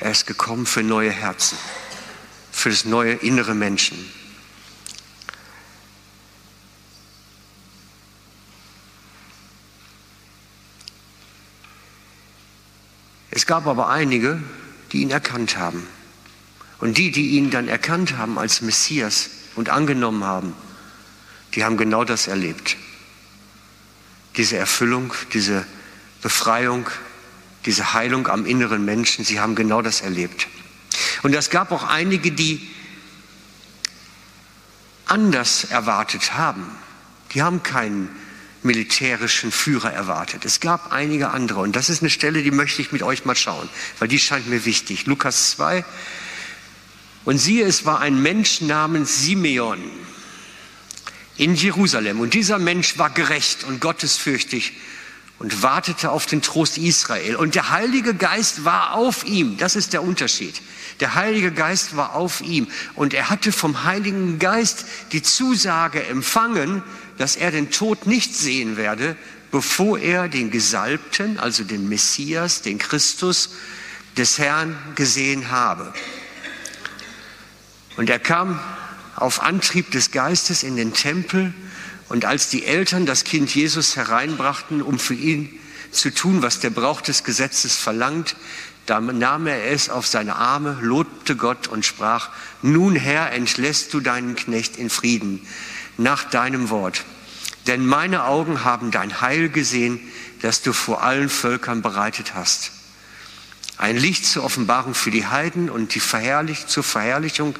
er 0.00 0.10
ist 0.10 0.26
gekommen 0.26 0.66
für 0.66 0.82
neue 0.82 1.12
Herzen, 1.12 1.56
für 2.50 2.70
das 2.70 2.84
neue 2.84 3.12
innere 3.12 3.54
Menschen. 3.54 3.96
Gab 13.50 13.66
aber 13.66 13.88
einige, 13.88 14.40
die 14.92 15.02
ihn 15.02 15.10
erkannt 15.10 15.58
haben. 15.58 15.84
Und 16.78 16.98
die, 16.98 17.10
die 17.10 17.30
ihn 17.30 17.50
dann 17.50 17.66
erkannt 17.66 18.16
haben 18.16 18.38
als 18.38 18.60
Messias 18.60 19.28
und 19.56 19.70
angenommen 19.70 20.22
haben, 20.22 20.54
die 21.56 21.64
haben 21.64 21.76
genau 21.76 22.04
das 22.04 22.28
erlebt. 22.28 22.76
Diese 24.36 24.56
Erfüllung, 24.56 25.12
diese 25.32 25.66
Befreiung, 26.22 26.88
diese 27.66 27.92
Heilung 27.92 28.28
am 28.28 28.46
inneren 28.46 28.84
Menschen, 28.84 29.24
sie 29.24 29.40
haben 29.40 29.56
genau 29.56 29.82
das 29.82 30.00
erlebt. 30.00 30.46
Und 31.24 31.34
es 31.34 31.50
gab 31.50 31.72
auch 31.72 31.82
einige, 31.82 32.30
die 32.30 32.70
anders 35.06 35.64
erwartet 35.64 36.34
haben. 36.34 36.70
Die 37.34 37.42
haben 37.42 37.64
keinen 37.64 38.10
militärischen 38.62 39.52
Führer 39.52 39.92
erwartet. 39.92 40.44
Es 40.44 40.60
gab 40.60 40.92
einige 40.92 41.30
andere 41.30 41.60
und 41.60 41.76
das 41.76 41.88
ist 41.88 42.02
eine 42.02 42.10
Stelle, 42.10 42.42
die 42.42 42.50
möchte 42.50 42.82
ich 42.82 42.92
mit 42.92 43.02
euch 43.02 43.24
mal 43.24 43.36
schauen, 43.36 43.68
weil 43.98 44.08
die 44.08 44.18
scheint 44.18 44.48
mir 44.48 44.64
wichtig. 44.64 45.06
Lukas 45.06 45.52
2. 45.52 45.84
Und 47.24 47.38
siehe, 47.38 47.64
es 47.64 47.84
war 47.84 48.00
ein 48.00 48.20
Mensch 48.20 48.60
namens 48.60 49.24
Simeon 49.24 49.78
in 51.36 51.54
Jerusalem 51.54 52.20
und 52.20 52.34
dieser 52.34 52.58
Mensch 52.58 52.98
war 52.98 53.10
gerecht 53.10 53.64
und 53.64 53.80
gottesfürchtig 53.80 54.74
und 55.40 55.62
wartete 55.62 56.10
auf 56.10 56.26
den 56.26 56.42
Trost 56.42 56.76
Israel. 56.76 57.34
Und 57.36 57.54
der 57.54 57.70
Heilige 57.70 58.14
Geist 58.14 58.66
war 58.66 58.92
auf 58.92 59.24
ihm. 59.24 59.56
Das 59.56 59.74
ist 59.74 59.94
der 59.94 60.02
Unterschied. 60.02 60.60
Der 61.00 61.14
Heilige 61.14 61.50
Geist 61.50 61.96
war 61.96 62.14
auf 62.14 62.42
ihm. 62.42 62.68
Und 62.94 63.14
er 63.14 63.30
hatte 63.30 63.50
vom 63.50 63.84
Heiligen 63.84 64.38
Geist 64.38 64.84
die 65.12 65.22
Zusage 65.22 66.04
empfangen, 66.04 66.82
dass 67.20 67.36
er 67.36 67.50
den 67.50 67.70
Tod 67.70 68.06
nicht 68.06 68.34
sehen 68.34 68.78
werde, 68.78 69.14
bevor 69.50 69.98
er 69.98 70.26
den 70.26 70.50
Gesalbten, 70.50 71.38
also 71.38 71.64
den 71.64 71.86
Messias, 71.86 72.62
den 72.62 72.78
Christus 72.78 73.50
des 74.16 74.38
Herrn 74.38 74.74
gesehen 74.94 75.50
habe. 75.50 75.92
Und 77.98 78.08
er 78.08 78.20
kam 78.20 78.58
auf 79.16 79.42
Antrieb 79.42 79.90
des 79.90 80.12
Geistes 80.12 80.62
in 80.62 80.76
den 80.76 80.94
Tempel 80.94 81.52
und 82.08 82.24
als 82.24 82.48
die 82.48 82.64
Eltern 82.64 83.04
das 83.04 83.24
Kind 83.24 83.54
Jesus 83.54 83.96
hereinbrachten, 83.96 84.80
um 84.80 84.98
für 84.98 85.12
ihn 85.12 85.50
zu 85.90 86.14
tun, 86.14 86.40
was 86.40 86.60
der 86.60 86.70
Brauch 86.70 87.02
des 87.02 87.22
Gesetzes 87.22 87.76
verlangt, 87.76 88.34
da 88.86 88.98
nahm 88.98 89.46
er 89.46 89.66
es 89.66 89.90
auf 89.90 90.06
seine 90.06 90.36
Arme, 90.36 90.78
lobte 90.80 91.36
Gott 91.36 91.68
und 91.68 91.84
sprach, 91.84 92.30
nun 92.62 92.96
Herr, 92.96 93.30
entlässt 93.32 93.92
du 93.92 94.00
deinen 94.00 94.36
Knecht 94.36 94.78
in 94.78 94.88
Frieden, 94.88 95.46
nach 96.00 96.24
deinem 96.24 96.70
Wort. 96.70 97.04
Denn 97.66 97.86
meine 97.86 98.24
Augen 98.24 98.64
haben 98.64 98.90
dein 98.90 99.20
Heil 99.20 99.50
gesehen, 99.50 100.00
das 100.40 100.62
du 100.62 100.72
vor 100.72 101.02
allen 101.02 101.28
Völkern 101.28 101.82
bereitet 101.82 102.34
hast. 102.34 102.72
Ein 103.76 103.96
Licht 103.96 104.26
zur 104.26 104.44
Offenbarung 104.44 104.94
für 104.94 105.10
die 105.10 105.26
Heiden 105.26 105.70
und 105.70 105.94
die 105.94 106.00
Verherrlich 106.00 106.66
zur 106.66 106.82
Verherrlichung 106.82 107.54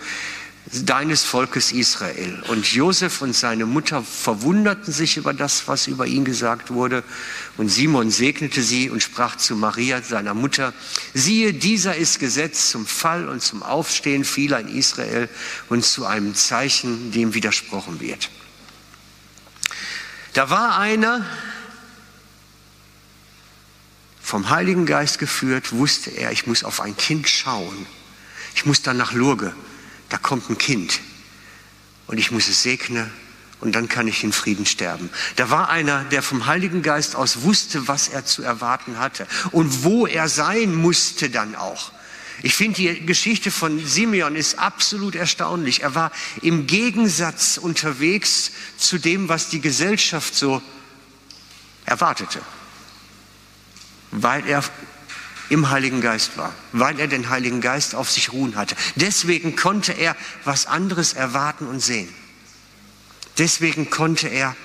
deines 0.66 1.24
Volkes 1.24 1.72
Israel. 1.72 2.42
Und 2.48 2.66
Josef 2.72 3.22
und 3.22 3.34
seine 3.34 3.66
Mutter 3.66 4.02
verwunderten 4.02 4.92
sich 4.92 5.16
über 5.16 5.32
das, 5.32 5.66
was 5.66 5.86
über 5.86 6.06
ihn 6.06 6.24
gesagt 6.24 6.70
wurde. 6.70 7.02
Und 7.56 7.68
Simon 7.70 8.10
segnete 8.10 8.62
sie 8.62 8.90
und 8.90 9.02
sprach 9.02 9.36
zu 9.36 9.56
Maria, 9.56 10.02
seiner 10.02 10.34
Mutter, 10.34 10.72
siehe, 11.14 11.52
dieser 11.52 11.96
ist 11.96 12.20
Gesetz 12.20 12.70
zum 12.70 12.86
Fall 12.86 13.28
und 13.28 13.42
zum 13.42 13.62
Aufstehen 13.62 14.24
vieler 14.24 14.60
in 14.60 14.68
Israel 14.68 15.28
und 15.68 15.84
zu 15.84 16.06
einem 16.06 16.34
Zeichen, 16.34 17.10
dem 17.10 17.34
widersprochen 17.34 18.00
wird. 18.00 18.30
Da 20.34 20.50
war 20.50 20.78
einer, 20.78 21.26
vom 24.22 24.50
Heiligen 24.50 24.86
Geist 24.86 25.18
geführt, 25.18 25.72
wusste 25.72 26.10
er, 26.10 26.30
ich 26.30 26.46
muss 26.46 26.62
auf 26.62 26.80
ein 26.80 26.96
Kind 26.96 27.28
schauen. 27.28 27.86
Ich 28.54 28.64
muss 28.64 28.82
dann 28.82 28.96
nach 28.96 29.12
Lurge. 29.12 29.52
Da 30.10 30.18
kommt 30.18 30.50
ein 30.50 30.58
Kind. 30.58 31.00
Und 32.06 32.18
ich 32.18 32.30
muss 32.30 32.48
es 32.48 32.62
segnen 32.62 33.10
und 33.60 33.74
dann 33.74 33.88
kann 33.88 34.08
ich 34.08 34.24
in 34.24 34.32
Frieden 34.32 34.66
sterben. 34.66 35.10
Da 35.36 35.50
war 35.50 35.68
einer, 35.68 36.04
der 36.04 36.22
vom 36.22 36.46
Heiligen 36.46 36.82
Geist 36.82 37.14
aus 37.14 37.42
wusste, 37.42 37.88
was 37.88 38.08
er 38.08 38.24
zu 38.24 38.42
erwarten 38.42 38.98
hatte 38.98 39.26
und 39.52 39.84
wo 39.84 40.06
er 40.06 40.28
sein 40.28 40.74
musste 40.74 41.30
dann 41.30 41.54
auch. 41.54 41.92
Ich 42.42 42.54
finde, 42.54 42.76
die 42.76 43.06
Geschichte 43.06 43.50
von 43.50 43.84
Simeon 43.86 44.34
ist 44.34 44.58
absolut 44.58 45.14
erstaunlich. 45.14 45.82
Er 45.82 45.94
war 45.94 46.10
im 46.40 46.66
Gegensatz 46.66 47.58
unterwegs 47.58 48.52
zu 48.78 48.98
dem, 48.98 49.28
was 49.28 49.50
die 49.50 49.60
Gesellschaft 49.60 50.34
so 50.34 50.62
erwartete, 51.84 52.40
weil 54.10 54.46
er 54.46 54.64
im 55.50 55.68
Heiligen 55.68 56.00
Geist 56.00 56.38
war, 56.38 56.54
weil 56.72 56.98
er 56.98 57.08
den 57.08 57.28
Heiligen 57.28 57.60
Geist 57.60 57.94
auf 57.94 58.10
sich 58.10 58.32
ruhen 58.32 58.56
hatte. 58.56 58.76
Deswegen 58.94 59.56
konnte 59.56 59.92
er 59.92 60.16
was 60.44 60.66
anderes 60.66 61.12
erwarten 61.12 61.66
und 61.66 61.80
sehen. 61.80 62.08
Deswegen 63.36 63.90
konnte 63.90 64.28
er 64.28 64.56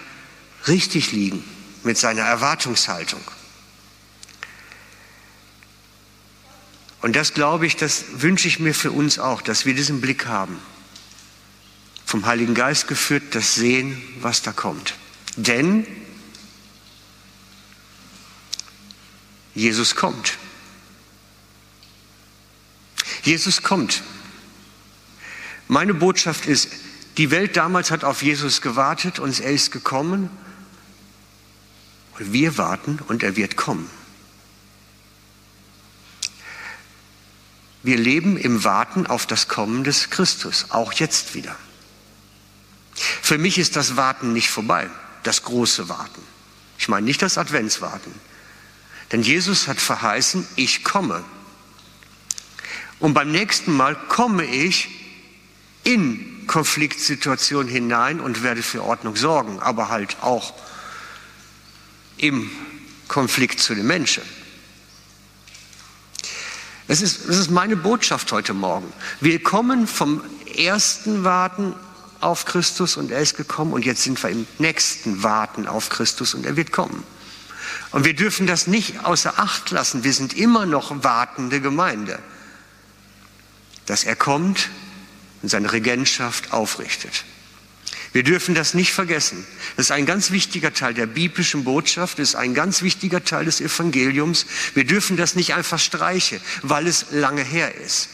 richtig 0.67 1.11
liegen 1.11 1.43
mit 1.83 1.97
seiner 1.97 2.21
Erwartungshaltung. 2.21 3.21
Und 7.01 7.15
das 7.15 7.33
glaube 7.33 7.65
ich, 7.67 7.75
das 7.75 8.05
wünsche 8.17 8.47
ich 8.47 8.59
mir 8.59 8.73
für 8.73 8.91
uns 8.91 9.19
auch, 9.19 9.41
dass 9.41 9.65
wir 9.65 9.73
diesen 9.73 10.01
Blick 10.01 10.27
haben. 10.27 10.59
Vom 12.05 12.25
Heiligen 12.25 12.53
Geist 12.53 12.87
geführt, 12.87 13.23
das 13.31 13.55
Sehen, 13.55 14.01
was 14.21 14.43
da 14.43 14.51
kommt. 14.51 14.93
Denn 15.35 15.85
Jesus 19.55 19.95
kommt. 19.95 20.37
Jesus 23.25 23.63
kommt. 23.63 24.03
Meine 25.67 25.93
Botschaft 25.93 26.45
ist, 26.45 26.69
Die 27.17 27.31
Welt 27.31 27.55
damals 27.55 27.91
hat 27.91 28.03
auf 28.03 28.21
Jesus 28.21 28.61
gewartet 28.61 29.19
und 29.19 29.39
er 29.39 29.51
ist 29.51 29.71
gekommen. 29.71 30.29
Und 32.19 32.33
wir 32.33 32.57
warten 32.57 32.99
und 33.07 33.23
er 33.23 33.35
wird 33.35 33.55
kommen. 33.55 33.89
Wir 37.83 37.97
leben 37.97 38.37
im 38.37 38.63
Warten 38.63 39.05
auf 39.05 39.27
das 39.27 39.47
Kommen 39.47 39.83
des 39.83 40.09
Christus, 40.09 40.67
auch 40.69 40.91
jetzt 40.93 41.35
wieder. 41.35 41.55
Für 42.95 43.37
mich 43.37 43.57
ist 43.57 43.75
das 43.75 43.95
Warten 43.95 44.33
nicht 44.33 44.49
vorbei, 44.49 44.89
das 45.23 45.43
große 45.43 45.87
Warten. 45.87 46.21
Ich 46.79 46.87
meine 46.87 47.05
nicht 47.05 47.21
das 47.21 47.37
Adventswarten. 47.37 48.13
Denn 49.11 49.21
Jesus 49.21 49.67
hat 49.67 49.79
verheißen, 49.79 50.47
ich 50.55 50.83
komme. 50.83 51.23
Und 52.99 53.13
beim 53.13 53.31
nächsten 53.31 53.75
Mal 53.75 53.95
komme 54.07 54.45
ich 54.45 54.89
in 55.83 56.47
Konfliktsituationen 56.47 57.67
hinein 57.67 58.19
und 58.19 58.43
werde 58.43 58.63
für 58.63 58.83
Ordnung 58.83 59.15
sorgen, 59.15 59.59
aber 59.59 59.89
halt 59.89 60.17
auch 60.21 60.53
im 62.17 62.49
Konflikt 63.07 63.59
zu 63.59 63.75
den 63.75 63.85
Menschen. 63.85 64.23
Das 66.87 67.01
ist, 67.01 67.27
das 67.27 67.37
ist 67.37 67.51
meine 67.51 67.75
Botschaft 67.75 68.31
heute 68.31 68.53
Morgen. 68.53 68.91
Wir 69.19 69.41
kommen 69.41 69.87
vom 69.87 70.21
ersten 70.55 71.23
Warten 71.23 71.73
auf 72.21 72.45
Christus 72.45 72.95
und 72.97 73.11
er 73.11 73.19
ist 73.19 73.35
gekommen 73.37 73.73
und 73.73 73.85
jetzt 73.85 74.03
sind 74.03 74.21
wir 74.21 74.29
im 74.29 74.47
nächsten 74.59 75.23
Warten 75.23 75.67
auf 75.67 75.89
Christus 75.89 76.33
und 76.33 76.45
er 76.45 76.55
wird 76.55 76.71
kommen. 76.71 77.03
Und 77.91 78.05
wir 78.05 78.15
dürfen 78.15 78.47
das 78.47 78.67
nicht 78.67 79.03
außer 79.03 79.39
Acht 79.39 79.71
lassen. 79.71 80.03
Wir 80.03 80.13
sind 80.13 80.33
immer 80.33 80.65
noch 80.65 81.03
wartende 81.03 81.59
Gemeinde, 81.59 82.19
dass 83.85 84.03
er 84.03 84.15
kommt 84.15 84.69
und 85.41 85.49
seine 85.49 85.71
Regentschaft 85.71 86.51
aufrichtet. 86.53 87.23
Wir 88.13 88.23
dürfen 88.23 88.55
das 88.55 88.73
nicht 88.73 88.93
vergessen. 88.93 89.45
Das 89.75 89.87
ist 89.87 89.91
ein 89.91 90.05
ganz 90.05 90.31
wichtiger 90.31 90.73
Teil 90.73 90.93
der 90.93 91.05
biblischen 91.05 91.65
Botschaft, 91.65 92.17
das 92.17 92.29
ist 92.29 92.35
ein 92.35 92.53
ganz 92.53 92.81
wichtiger 92.81 93.23
Teil 93.23 93.43
des 93.43 93.59
Evangeliums. 93.59 94.45
Wir 94.73 94.85
dürfen 94.85 95.17
das 95.17 95.35
nicht 95.35 95.53
einfach 95.53 95.79
streichen, 95.79 96.39
weil 96.61 96.87
es 96.87 97.07
lange 97.11 97.43
her 97.43 97.75
ist. 97.75 98.07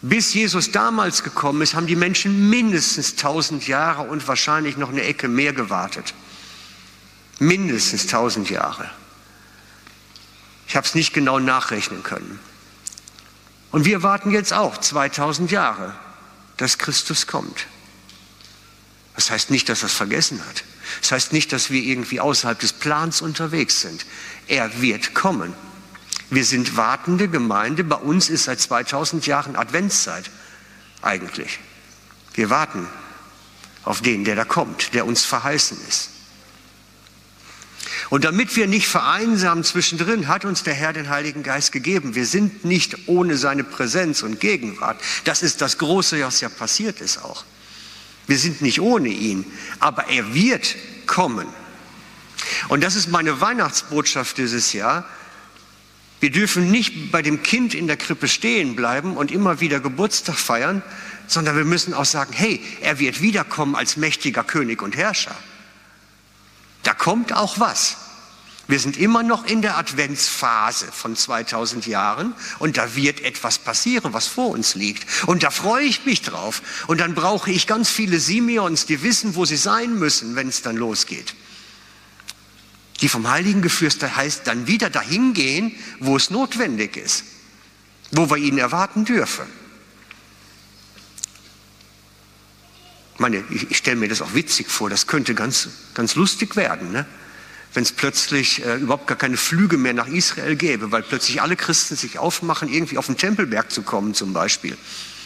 Bis 0.00 0.32
Jesus 0.32 0.70
damals 0.70 1.24
gekommen 1.24 1.60
ist, 1.60 1.74
haben 1.74 1.86
die 1.86 1.96
Menschen 1.96 2.48
mindestens 2.48 3.16
tausend 3.16 3.66
Jahre 3.68 4.02
und 4.04 4.26
wahrscheinlich 4.28 4.76
noch 4.76 4.88
eine 4.88 5.02
Ecke 5.02 5.28
mehr 5.28 5.52
gewartet. 5.52 6.14
Mindestens 7.40 8.06
tausend 8.06 8.48
Jahre. 8.48 8.90
Ich 10.68 10.76
habe 10.76 10.86
es 10.86 10.94
nicht 10.94 11.12
genau 11.12 11.38
nachrechnen 11.38 12.02
können. 12.02 12.38
Und 13.70 13.84
wir 13.84 14.02
warten 14.02 14.30
jetzt 14.30 14.52
auch 14.52 14.78
2000 14.78 15.50
Jahre 15.50 15.94
dass 16.58 16.76
Christus 16.76 17.26
kommt. 17.26 17.66
Das 19.14 19.30
heißt 19.30 19.50
nicht, 19.50 19.68
dass 19.68 19.82
er 19.82 19.86
es 19.86 19.94
vergessen 19.94 20.44
hat. 20.46 20.64
Das 21.00 21.12
heißt 21.12 21.32
nicht, 21.32 21.52
dass 21.52 21.70
wir 21.70 21.82
irgendwie 21.82 22.20
außerhalb 22.20 22.58
des 22.58 22.72
Plans 22.72 23.22
unterwegs 23.22 23.80
sind. 23.80 24.04
Er 24.46 24.80
wird 24.80 25.14
kommen. 25.14 25.54
Wir 26.30 26.44
sind 26.44 26.76
wartende 26.76 27.28
Gemeinde. 27.28 27.84
Bei 27.84 27.96
uns 27.96 28.28
ist 28.28 28.44
seit 28.44 28.60
2000 28.60 29.26
Jahren 29.26 29.56
Adventszeit 29.56 30.30
eigentlich. 31.00 31.58
Wir 32.34 32.50
warten 32.50 32.86
auf 33.84 34.02
den, 34.02 34.24
der 34.24 34.36
da 34.36 34.44
kommt, 34.44 34.94
der 34.94 35.06
uns 35.06 35.24
verheißen 35.24 35.78
ist. 35.88 36.10
Und 38.10 38.24
damit 38.24 38.56
wir 38.56 38.66
nicht 38.66 38.88
vereinsamen 38.88 39.64
zwischendrin, 39.64 40.28
hat 40.28 40.44
uns 40.44 40.62
der 40.62 40.74
Herr 40.74 40.92
den 40.92 41.10
Heiligen 41.10 41.42
Geist 41.42 41.72
gegeben. 41.72 42.14
Wir 42.14 42.26
sind 42.26 42.64
nicht 42.64 43.08
ohne 43.08 43.36
seine 43.36 43.64
Präsenz 43.64 44.22
und 44.22 44.40
Gegenwart. 44.40 44.98
Das 45.24 45.42
ist 45.42 45.60
das 45.60 45.76
Große, 45.78 46.22
was 46.24 46.40
ja 46.40 46.48
passiert 46.48 47.00
ist 47.00 47.22
auch. 47.22 47.44
Wir 48.26 48.38
sind 48.38 48.62
nicht 48.62 48.80
ohne 48.80 49.08
ihn, 49.08 49.44
aber 49.78 50.08
er 50.08 50.34
wird 50.34 50.76
kommen. 51.06 51.46
Und 52.68 52.82
das 52.82 52.94
ist 52.94 53.08
meine 53.08 53.40
Weihnachtsbotschaft 53.40 54.38
dieses 54.38 54.72
Jahr. 54.72 55.04
Wir 56.20 56.30
dürfen 56.30 56.70
nicht 56.70 57.12
bei 57.12 57.22
dem 57.22 57.42
Kind 57.42 57.74
in 57.74 57.86
der 57.86 57.96
Krippe 57.96 58.26
stehen 58.28 58.74
bleiben 58.74 59.16
und 59.16 59.30
immer 59.30 59.60
wieder 59.60 59.80
Geburtstag 59.80 60.36
feiern, 60.36 60.82
sondern 61.26 61.56
wir 61.56 61.64
müssen 61.64 61.94
auch 61.94 62.04
sagen, 62.04 62.32
hey, 62.32 62.60
er 62.80 62.98
wird 62.98 63.20
wiederkommen 63.20 63.76
als 63.76 63.96
mächtiger 63.96 64.44
König 64.44 64.82
und 64.82 64.96
Herrscher. 64.96 65.36
Da 66.82 66.94
kommt 66.94 67.32
auch 67.32 67.60
was. 67.60 67.96
Wir 68.68 68.78
sind 68.78 68.98
immer 68.98 69.22
noch 69.22 69.46
in 69.46 69.62
der 69.62 69.78
Adventsphase 69.78 70.92
von 70.92 71.16
2000 71.16 71.86
Jahren 71.86 72.34
und 72.58 72.76
da 72.76 72.94
wird 72.94 73.22
etwas 73.22 73.58
passieren, 73.58 74.12
was 74.12 74.26
vor 74.26 74.50
uns 74.50 74.74
liegt. 74.74 75.06
Und 75.26 75.42
da 75.42 75.50
freue 75.50 75.86
ich 75.86 76.04
mich 76.04 76.20
drauf. 76.20 76.60
Und 76.86 77.00
dann 77.00 77.14
brauche 77.14 77.50
ich 77.50 77.66
ganz 77.66 77.88
viele 77.88 78.20
Simeons, 78.20 78.84
die 78.84 79.02
wissen, 79.02 79.36
wo 79.36 79.46
sie 79.46 79.56
sein 79.56 79.98
müssen, 79.98 80.36
wenn 80.36 80.48
es 80.48 80.60
dann 80.60 80.76
losgeht. 80.76 81.34
Die 83.00 83.08
vom 83.08 83.30
Heiligen 83.30 83.62
geführt 83.62 84.02
heißt 84.02 84.46
dann 84.46 84.66
wieder 84.66 84.90
dahin 84.90 85.32
gehen, 85.32 85.74
wo 85.98 86.16
es 86.16 86.28
notwendig 86.28 86.98
ist, 86.98 87.24
wo 88.10 88.28
wir 88.28 88.36
ihn 88.36 88.58
erwarten 88.58 89.06
dürfen. 89.06 89.46
Ich 93.14 93.20
meine, 93.20 93.42
ich, 93.48 93.70
ich 93.70 93.78
stelle 93.78 93.96
mir 93.96 94.08
das 94.08 94.20
auch 94.20 94.34
witzig 94.34 94.68
vor, 94.68 94.90
das 94.90 95.06
könnte 95.06 95.34
ganz, 95.34 95.70
ganz 95.94 96.16
lustig 96.16 96.54
werden, 96.54 96.92
ne? 96.92 97.06
Wenn 97.74 97.82
es 97.82 97.92
plötzlich 97.92 98.64
äh, 98.64 98.76
überhaupt 98.76 99.06
gar 99.06 99.18
keine 99.18 99.36
Flüge 99.36 99.76
mehr 99.76 99.92
nach 99.94 100.06
Israel 100.06 100.56
gäbe, 100.56 100.90
weil 100.90 101.02
plötzlich 101.02 101.42
alle 101.42 101.56
Christen 101.56 101.96
sich 101.96 102.18
aufmachen, 102.18 102.68
irgendwie 102.68 102.98
auf 102.98 103.06
den 103.06 103.16
Tempelberg 103.16 103.70
zu 103.70 103.82
kommen 103.82 104.14
zum 104.14 104.32
Beispiel, 104.32 104.76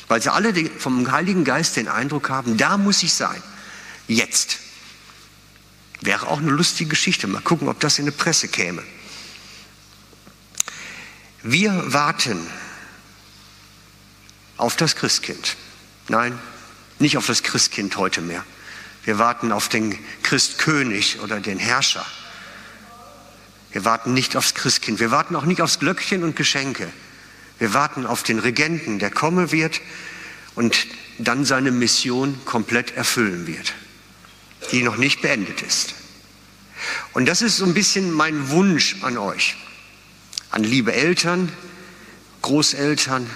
weil 0.09 0.21
sie 0.21 0.33
alle 0.33 0.53
vom 0.79 1.11
Heiligen 1.11 1.45
Geist 1.45 1.77
den 1.77 1.89
Eindruck 1.89 2.29
haben, 2.31 2.57
da 2.57 2.77
muss 2.77 3.03
ich 3.03 3.13
sein, 3.13 3.43
jetzt. 4.09 4.59
Wäre 6.01 6.27
auch 6.27 6.39
eine 6.39 6.51
lustige 6.51 6.91
Geschichte, 6.91 7.29
mal 7.29 7.41
gucken, 7.41 7.69
ob 7.69 7.79
das 7.79 8.01
in 8.01 8.07
die 8.07 8.11
Presse 8.11 8.49
käme. 8.49 8.83
Wir 11.45 11.93
warten 11.93 12.45
auf 14.57 14.77
das 14.77 14.97
Christkind. 14.97 15.57
Nein, 16.09 16.39
nicht 16.99 17.17
auf 17.17 17.27
das 17.27 17.43
Christkind 17.43 17.97
heute 17.97 18.21
mehr. 18.21 18.45
Wir 19.05 19.19
warten 19.19 19.51
auf 19.51 19.69
den 19.69 19.99
Christkönig 20.23 21.21
oder 21.21 21.41
den 21.41 21.59
Herrscher. 21.59 22.07
Wir 23.73 23.85
warten 23.85 24.13
nicht 24.13 24.37
aufs 24.37 24.55
Christkind. 24.55 25.01
Wir 25.01 25.11
warten 25.11 25.35
auch 25.35 25.45
nicht 25.45 25.63
aufs 25.63 25.79
Glöckchen 25.79 26.23
und 26.25 26.37
Geschenke. 26.37 26.89
Wir 27.59 27.75
warten 27.75 28.07
auf 28.07 28.23
den 28.23 28.39
Regenten, 28.39 28.99
der 28.99 29.11
kommen 29.11 29.53
wird 29.53 29.81
und 30.55 30.87
dann 31.19 31.45
seine 31.45 31.71
Mission 31.71 32.39
komplett 32.45 32.97
erfüllen 32.97 33.47
wird, 33.47 33.75
die 34.73 34.83
noch 34.83 34.97
nicht 34.97 35.23
beendet 35.23 35.63
ist. 35.63 35.95
Und 37.13 37.27
das 37.27 37.43
ist 37.43 37.59
so 37.59 37.65
ein 37.65 37.75
bisschen 37.75 38.11
mein 38.11 38.51
Wunsch 38.51 38.97
an 39.03 39.17
euch, 39.17 39.57
an 40.51 40.65
liebe 40.65 40.93
Eltern, 40.93 41.53
Großeltern, 42.43 43.31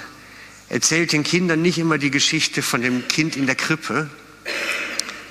erzählt 0.69 1.13
den 1.13 1.23
Kindern 1.23 1.63
nicht 1.63 1.79
immer 1.79 1.97
die 1.97 2.11
Geschichte 2.11 2.63
von 2.63 2.83
dem 2.83 3.07
Kind 3.07 3.37
in 3.37 3.47
der 3.47 3.55
Krippe. 3.55 4.11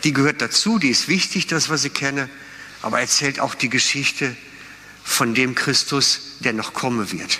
Die 0.03 0.13
gehört 0.13 0.41
dazu, 0.41 0.79
die 0.79 0.89
ist 0.89 1.09
wichtig, 1.09 1.47
das, 1.47 1.67
was 1.67 1.81
sie 1.81 1.89
kennen, 1.89 2.29
aber 2.81 3.01
erzählt 3.01 3.39
auch 3.39 3.55
die 3.55 3.69
Geschichte 3.69 4.35
von 5.05 5.35
dem 5.35 5.55
Christus, 5.55 6.19
der 6.39 6.51
noch 6.51 6.73
kommen 6.73 7.11
wird. 7.13 7.39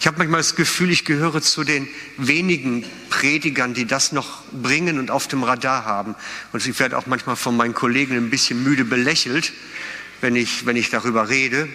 Ich 0.00 0.06
habe 0.06 0.18
manchmal 0.18 0.40
das 0.40 0.56
Gefühl, 0.56 0.90
ich 0.90 1.04
gehöre 1.04 1.40
zu 1.40 1.64
den 1.64 1.88
wenigen 2.18 2.84
Predigern, 3.08 3.72
die 3.72 3.86
das 3.86 4.12
noch 4.12 4.42
bringen 4.52 4.98
und 4.98 5.10
auf 5.10 5.28
dem 5.28 5.44
Radar 5.44 5.84
haben. 5.84 6.14
Und 6.52 6.66
ich 6.66 6.78
werde 6.80 6.98
auch 6.98 7.06
manchmal 7.06 7.36
von 7.36 7.56
meinen 7.56 7.72
Kollegen 7.72 8.16
ein 8.16 8.30
bisschen 8.30 8.62
müde 8.62 8.84
belächelt, 8.84 9.52
wenn 10.20 10.36
ich, 10.36 10.66
wenn 10.66 10.76
ich 10.76 10.90
darüber 10.90 11.28
rede, 11.28 11.68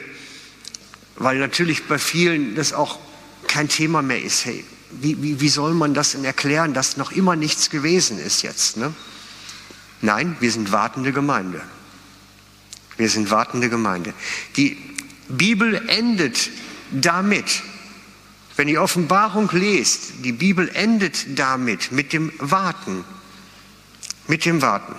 weil 1.16 1.40
natürlich 1.40 1.86
bei 1.86 1.98
vielen 1.98 2.54
das 2.56 2.74
auch 2.74 3.00
kein 3.48 3.70
Thema 3.70 4.02
mehr 4.02 4.22
ist. 4.22 4.46
Hey, 4.46 4.64
wie, 4.92 5.22
wie, 5.24 5.40
wie 5.40 5.50
soll 5.50 5.74
man 5.74 5.94
das 5.94 6.12
denn 6.12 6.26
erklären, 6.26 6.74
dass 6.74 6.98
noch 6.98 7.12
immer 7.12 7.36
nichts 7.36 7.70
gewesen 7.70 8.20
ist 8.20 8.42
jetzt? 8.42 8.78
Ne? 8.78 8.94
Nein, 10.02 10.36
wir 10.42 10.52
sind 10.52 10.72
wartende 10.72 11.14
Gemeinde. 11.14 11.62
Wir 12.98 13.10
sind 13.10 13.32
wartende 13.32 13.70
Gemeinde. 13.70 14.14
Die 14.56 14.78
Bibel 15.30 15.88
endet 15.88 16.50
damit, 16.92 17.62
wenn 18.56 18.68
ihr 18.68 18.82
Offenbarung 18.82 19.50
lest, 19.52 20.24
die 20.24 20.32
Bibel 20.32 20.70
endet 20.74 21.38
damit, 21.38 21.92
mit 21.92 22.12
dem 22.12 22.32
Warten. 22.40 23.06
Mit 24.28 24.46
dem 24.46 24.62
Warten. 24.62 24.96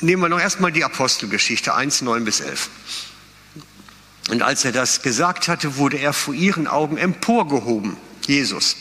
Nehmen 0.00 0.22
wir 0.22 0.28
noch 0.28 0.40
erstmal 0.40 0.72
die 0.72 0.84
Apostelgeschichte 0.84 1.74
1, 1.74 2.02
9 2.02 2.24
bis 2.24 2.40
11. 2.40 2.68
Und 4.30 4.42
als 4.42 4.64
er 4.64 4.72
das 4.72 5.02
gesagt 5.02 5.48
hatte, 5.48 5.76
wurde 5.76 5.98
er 5.98 6.12
vor 6.12 6.34
ihren 6.34 6.66
Augen 6.66 6.96
emporgehoben, 6.96 7.96
Jesus. 8.26 8.76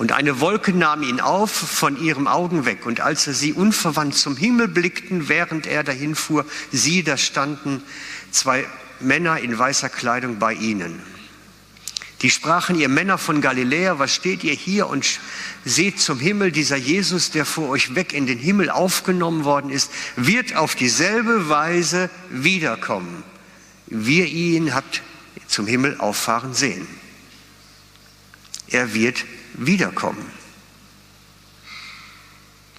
Und 0.00 0.12
eine 0.12 0.40
Wolke 0.40 0.72
nahm 0.72 1.02
ihn 1.02 1.20
auf 1.20 1.50
von 1.50 2.02
ihren 2.02 2.26
Augen 2.26 2.64
weg. 2.64 2.86
Und 2.86 3.02
als 3.02 3.26
er 3.26 3.34
sie 3.34 3.52
unverwandt 3.52 4.14
zum 4.14 4.34
Himmel 4.34 4.66
blickten, 4.66 5.28
während 5.28 5.66
er 5.66 5.84
dahin 5.84 6.14
fuhr, 6.14 6.46
sie, 6.72 7.02
da 7.02 7.18
standen 7.18 7.82
zwei 8.30 8.64
Männer 9.00 9.40
in 9.40 9.58
weißer 9.58 9.90
Kleidung 9.90 10.38
bei 10.38 10.54
ihnen. 10.54 11.02
Die 12.22 12.30
sprachen, 12.30 12.80
ihr 12.80 12.88
Männer 12.88 13.18
von 13.18 13.42
Galiläa, 13.42 13.98
was 13.98 14.14
steht 14.14 14.42
ihr 14.42 14.54
hier 14.54 14.86
und 14.86 15.20
seht 15.66 16.00
zum 16.00 16.18
Himmel, 16.18 16.50
dieser 16.50 16.76
Jesus, 16.76 17.30
der 17.30 17.44
vor 17.44 17.68
euch 17.68 17.94
weg 17.94 18.14
in 18.14 18.26
den 18.26 18.38
Himmel 18.38 18.70
aufgenommen 18.70 19.44
worden 19.44 19.68
ist, 19.68 19.90
wird 20.16 20.56
auf 20.56 20.74
dieselbe 20.74 21.50
Weise 21.50 22.08
wiederkommen, 22.30 23.22
wie 23.88 24.20
ihr 24.20 24.26
ihn 24.56 24.74
habt 24.74 25.02
zum 25.46 25.66
Himmel 25.66 25.98
auffahren 25.98 26.54
sehen. 26.54 26.86
Er 28.68 28.94
wird 28.94 29.26
wiederkommen. 29.54 30.24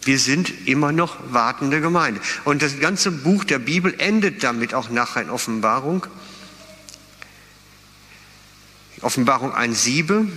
Wir 0.03 0.17
sind 0.17 0.67
immer 0.67 0.91
noch 0.91 1.17
wartende 1.31 1.79
Gemeinde. 1.79 2.21
Und 2.43 2.61
das 2.63 2.79
ganze 2.79 3.11
Buch 3.11 3.43
der 3.43 3.59
Bibel 3.59 3.93
endet 3.99 4.43
damit 4.43 4.73
auch 4.73 4.89
nachher 4.89 5.21
in 5.21 5.29
Offenbarung. 5.29 6.07
Offenbarung 9.01 9.53
1,7. 9.53 10.27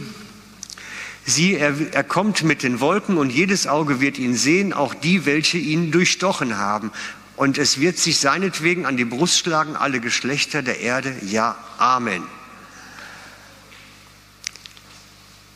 Sieh, 1.27 1.55
er, 1.55 1.75
er 1.92 2.05
kommt 2.05 2.42
mit 2.42 2.62
den 2.62 2.81
Wolken 2.81 3.16
und 3.16 3.31
jedes 3.31 3.66
Auge 3.66 4.01
wird 4.01 4.18
ihn 4.18 4.37
sehen, 4.37 4.75
auch 4.75 4.92
die, 4.92 5.25
welche 5.25 5.57
ihn 5.57 5.90
durchstochen 5.90 6.59
haben. 6.59 6.90
Und 7.37 7.57
es 7.57 7.81
wird 7.81 7.99
sich 7.99 8.18
seinetwegen 8.18 8.85
an 8.85 8.99
die 8.99 9.07
Brust 9.07 9.38
schlagen, 9.38 9.77
alle 9.77 10.01
Geschlechter 10.01 10.62
der 10.62 10.81
Erde. 10.81 11.16
Ja, 11.23 11.57
Amen. 11.79 12.23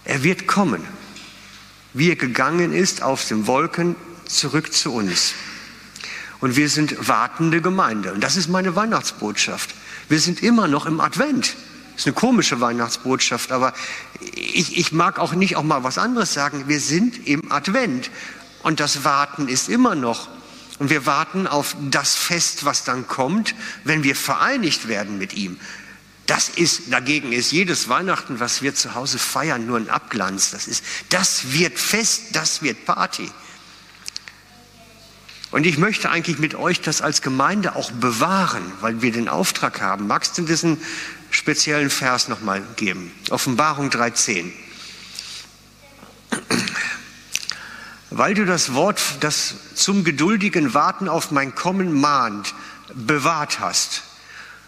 Er 0.09 0.23
wird 0.23 0.47
kommen, 0.47 0.83
wie 1.93 2.09
er 2.09 2.17
gegangen 2.17 2.73
ist 2.73 3.03
auf 3.03 3.29
den 3.29 3.47
Wolken 3.47 3.95
zurück 4.25 4.73
zu 4.73 4.95
uns. 4.95 5.35
Und 6.41 6.57
wir 6.57 6.71
sind 6.71 7.07
wartende 7.07 7.61
Gemeinde. 7.61 8.15
Und 8.15 8.25
das 8.25 8.37
ist 8.37 8.49
meine 8.49 8.75
Weihnachtsbotschaft. 8.75 9.75
Wir 10.09 10.19
sind 10.19 10.43
immer 10.43 10.67
noch 10.67 10.87
im 10.87 11.03
Advent. 11.03 11.55
Das 11.93 12.03
ist 12.03 12.07
eine 12.07 12.15
komische 12.15 12.59
Weihnachtsbotschaft, 12.59 13.53
aber 13.53 13.75
ich, 14.35 14.79
ich 14.79 14.93
mag 14.93 15.19
auch 15.19 15.35
nicht 15.35 15.57
auch 15.57 15.63
mal 15.63 15.85
was 15.85 15.99
anderes 15.99 16.33
sagen. 16.33 16.65
Wir 16.69 16.81
sind 16.81 17.29
im 17.29 17.53
Advent 17.53 18.11
und 18.63 18.81
das 18.81 19.05
Warten 19.05 19.47
ist 19.47 19.69
immer 19.69 19.95
noch. 19.95 20.29
Und 20.79 20.89
wir 20.89 21.05
warten 21.05 21.47
auf 21.47 21.77
das 21.91 22.15
Fest, 22.15 22.65
was 22.65 22.83
dann 22.83 23.07
kommt, 23.09 23.55
wenn 23.85 24.05
wir 24.05 24.17
vereinigt 24.17 24.89
werden 24.89 25.19
mit 25.19 25.35
ihm. 25.35 25.61
Das 26.29 26.51
ist, 26.51 26.93
dagegen 26.93 27.33
ist 27.33 27.53
jedes 27.53 27.89
Weihnachten, 27.89 28.39
was 28.39 28.61
wir 28.61 28.75
zu 28.75 28.95
Hause 28.95 29.19
feiern, 29.19 29.67
nur 29.67 29.79
ein 29.79 29.89
Abglanz. 29.89 30.51
Das 30.51 30.69
ist, 30.69 30.85
das 31.09 31.55
wird 31.55 31.79
Fest, 31.79 32.35
das 32.35 32.61
wird 32.61 32.85
Party. 32.85 33.31
Und 35.51 35.65
ich 35.65 35.79
möchte 35.79 36.11
eigentlich 36.11 36.39
mit 36.39 36.55
euch 36.55 36.83
das 36.83 37.01
als 37.01 37.23
Gemeinde 37.23 37.77
auch 37.77 37.91
bewahren, 37.93 38.73
weil 38.83 39.01
wir 39.01 39.11
den 39.11 39.31
Auftrag 39.31 39.81
haben. 39.81 40.07
Magst 40.07 40.37
du 40.37 40.43
diesen 40.43 40.77
speziellen 41.31 41.89
Vers 41.89 42.29
nochmal 42.29 42.63
geben. 42.77 43.11
Offenbarung 43.31 43.89
3.10. 43.89 44.53
Weil 48.11 48.35
du 48.35 48.45
das 48.45 48.75
Wort, 48.75 49.01
das 49.21 49.55
zum 49.75 50.05
geduldigen 50.05 50.75
Warten 50.75 51.09
auf 51.09 51.31
mein 51.31 51.55
Kommen 51.55 51.99
mahnt, 51.99 52.55
bewahrt 52.93 53.61
hast, 53.61 54.03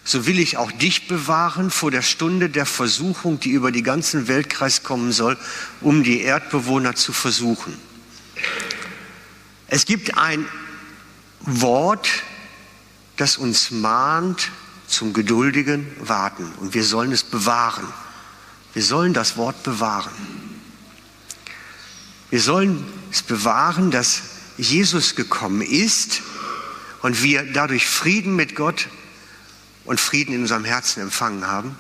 so 0.05 0.27
will 0.27 0.39
ich 0.39 0.57
auch 0.57 0.73
dich 0.73 1.09
bewahren 1.09 1.71
vor 1.71 1.91
der 1.91 2.03
Stunde 2.03 2.49
der 2.49 2.67
Versuchung, 2.67 3.39
die 3.41 3.51
über 3.51 3.71
die 3.71 3.83
ganzen 3.83 4.29
Weltkreis 4.29 4.83
kommen 4.83 5.13
soll, 5.13 5.37
um 5.81 6.03
die 6.03 6.23
Erdbewohner 6.23 6.95
zu 6.95 7.13
versuchen. 7.13 7.77
Es 9.69 9.85
gibt 9.85 10.17
ein 10.17 10.47
Wort, 11.41 12.09
das 13.17 13.37
uns 13.37 13.71
mahnt, 13.71 14.51
zum 14.87 15.13
geduldigen 15.13 15.87
Warten. 16.01 16.53
Und 16.61 16.75
wir 16.75 16.85
sollen 16.85 17.13
es 17.13 17.23
bewahren. 17.23 17.87
Wir 18.73 18.83
sollen 18.83 19.15
das 19.15 19.37
Wort 19.37 19.63
bewahren. 19.63 20.13
Wir 22.31 22.41
sollen 22.41 22.85
es 23.11 23.23
bewahren, 23.23 23.91
dass 23.91 24.23
Jesus 24.57 25.15
gekommen 25.15 25.63
ist 25.63 26.23
und 27.03 27.23
wir 27.23 27.45
dadurch 27.53 27.87
Frieden 27.87 28.37
mit 28.37 28.55
Gott 28.55 28.89
und 29.91 30.01
Frieden 30.01 30.33
in 30.33 30.43
unserem 30.43 30.65
Herzen 30.65 31.03
empfangen 31.03 31.49
haben. 31.49 31.75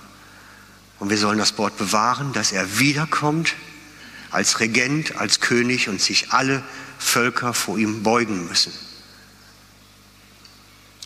Und 0.98 1.10
wir 1.10 1.16
sollen 1.16 1.38
das 1.38 1.56
Wort 1.58 1.78
bewahren, 1.78 2.32
dass 2.32 2.50
er 2.50 2.80
wiederkommt 2.80 3.54
als 4.32 4.58
Regent, 4.58 5.14
als 5.14 5.38
König 5.38 5.88
und 5.88 6.00
sich 6.00 6.32
alle 6.32 6.64
Völker 6.98 7.54
vor 7.54 7.78
ihm 7.78 8.02
beugen 8.02 8.48
müssen. 8.48 8.72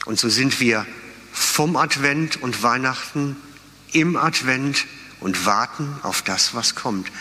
Und 0.06 0.18
so 0.18 0.30
sind 0.30 0.60
wir 0.60 0.86
vom 1.30 1.76
Advent 1.76 2.40
und 2.40 2.62
Weihnachten 2.62 3.36
im 3.92 4.16
Advent 4.16 4.86
und 5.20 5.44
warten 5.44 5.98
auf 6.04 6.22
das, 6.22 6.54
was 6.54 6.74
kommt. 6.74 7.12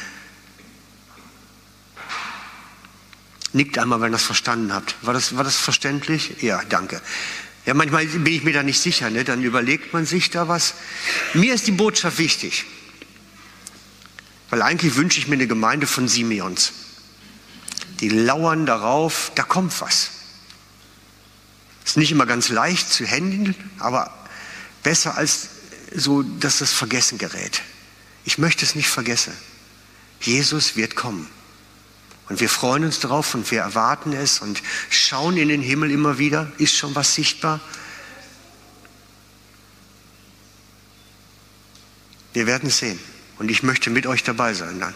Nickt 3.52 3.78
einmal, 3.78 4.00
wenn 4.00 4.14
ihr 4.14 4.18
das 4.18 4.24
verstanden 4.24 4.74
habt. 4.74 4.96
War 5.02 5.14
das, 5.14 5.36
war 5.36 5.44
das 5.44 5.58
verständlich? 5.58 6.42
Ja, 6.42 6.62
danke. 6.70 7.02
Ja, 7.66 7.74
manchmal 7.74 8.06
bin 8.06 8.34
ich 8.34 8.44
mir 8.44 8.54
da 8.54 8.64
nicht 8.64 8.82
sicher, 8.82 9.10
ne? 9.10 9.24
dann 9.24 9.42
überlegt 9.42 9.94
man 9.94 10.06
sich 10.06 10.30
da 10.30 10.48
was. 10.48 10.74
Mir 11.34 11.54
ist 11.54 11.66
die 11.68 11.72
Botschaft 11.72 12.18
wichtig, 12.18 12.66
weil 14.50 14.62
eigentlich 14.62 14.96
wünsche 14.96 15.20
ich 15.20 15.28
mir 15.28 15.36
eine 15.36 15.48
Gemeinde 15.48 15.88
von 15.88 16.08
Simeons. 16.08 16.74
Die 18.02 18.10
lauern 18.10 18.66
darauf, 18.66 19.32
da 19.36 19.44
kommt 19.44 19.80
was. 19.80 20.12
Ist 21.86 21.96
nicht 21.96 22.12
immer 22.12 22.26
ganz 22.26 22.50
leicht 22.50 22.92
zu 22.92 23.06
handeln, 23.06 23.56
aber 23.80 24.14
besser 24.84 25.18
als 25.18 25.50
so, 25.96 26.24
dass 26.24 26.60
das 26.60 26.74
vergessen 26.74 27.18
gerät. 27.18 27.62
Ich 28.26 28.38
möchte 28.38 28.66
es 28.66 28.76
nicht 28.76 28.90
vergessen. 28.90 29.34
Jesus 30.20 30.76
wird 30.76 30.96
kommen. 30.96 31.30
Und 32.30 32.40
wir 32.40 32.50
freuen 32.50 32.86
uns 32.86 33.00
darauf 33.00 33.36
und 33.36 33.50
wir 33.52 33.62
erwarten 33.62 34.14
es 34.14 34.40
und 34.40 34.62
schauen 34.90 35.38
in 35.38 35.50
den 35.50 35.62
Himmel 35.62 35.92
immer 35.92 36.18
wieder. 36.18 36.52
Ist 36.58 36.76
schon 36.76 36.96
was 36.96 37.14
sichtbar? 37.14 37.60
Wir 42.32 42.48
werden 42.48 42.70
sehen. 42.70 43.00
Und 43.40 43.52
ich 43.52 43.62
möchte 43.62 43.90
mit 43.90 44.08
euch 44.08 44.24
dabei 44.24 44.54
sein 44.54 44.80
dann. 44.80 44.96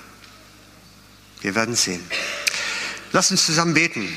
Wir 1.42 1.54
werden 1.54 1.76
sehen. 1.76 2.04
Lass 3.12 3.30
uns 3.30 3.46
zusammen 3.46 3.74
beten. 3.74 4.08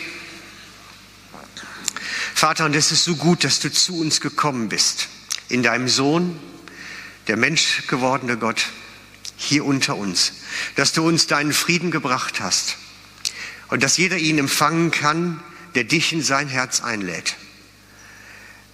Vater, 2.34 2.64
und 2.64 2.74
es 2.74 2.92
ist 2.92 3.04
so 3.04 3.16
gut, 3.16 3.44
dass 3.44 3.60
du 3.60 3.70
zu 3.70 3.98
uns 3.98 4.20
gekommen 4.20 4.68
bist, 4.68 5.08
in 5.48 5.62
deinem 5.62 5.88
Sohn, 5.88 6.40
der 7.26 7.36
Mensch 7.36 7.86
gewordene 7.88 8.38
Gott, 8.38 8.68
hier 9.36 9.64
unter 9.64 9.96
uns, 9.96 10.32
dass 10.76 10.92
du 10.92 11.06
uns 11.06 11.26
deinen 11.26 11.52
Frieden 11.52 11.90
gebracht 11.90 12.40
hast 12.40 12.76
und 13.70 13.82
dass 13.82 13.96
jeder 13.96 14.18
ihn 14.18 14.38
empfangen 14.38 14.90
kann, 14.90 15.42
der 15.74 15.84
dich 15.84 16.12
in 16.12 16.22
sein 16.22 16.48
Herz 16.48 16.80
einlädt. 16.82 17.36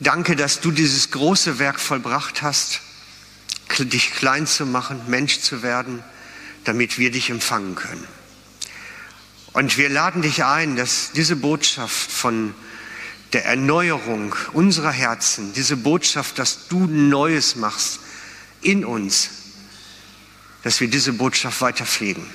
Danke, 0.01 0.37
dass 0.37 0.61
du 0.61 0.71
dieses 0.71 1.11
große 1.11 1.59
Werk 1.59 1.79
vollbracht 1.81 2.43
hast, 2.43 2.81
dich 3.79 4.13
klein 4.13 4.47
zu 4.47 4.65
machen, 4.65 5.01
Mensch 5.07 5.41
zu 5.41 5.63
werden, 5.63 6.03
damit 6.65 6.99
wir 6.99 7.11
dich 7.11 7.31
empfangen 7.31 7.75
können. 7.75 8.07
Und 9.53 9.77
wir 9.77 9.89
laden 9.89 10.23
dich 10.23 10.45
ein, 10.45 10.77
dass 10.77 11.13
diese 11.13 11.37
Botschaft 11.37 12.11
von 12.11 12.55
der 13.33 13.45
Erneuerung 13.45 14.35
unserer 14.53 14.93
Herzen, 14.93 15.53
diese 15.53 15.77
Botschaft, 15.77 16.39
dass 16.39 16.69
du 16.69 16.87
Neues 16.87 17.57
machst 17.57 18.01
in 18.63 18.85
uns, 18.85 19.31
dass 20.63 20.81
wir 20.81 20.89
diese 20.89 21.13
Botschaft 21.13 21.61
weiter 21.61 21.87
pflegen. 21.87 22.27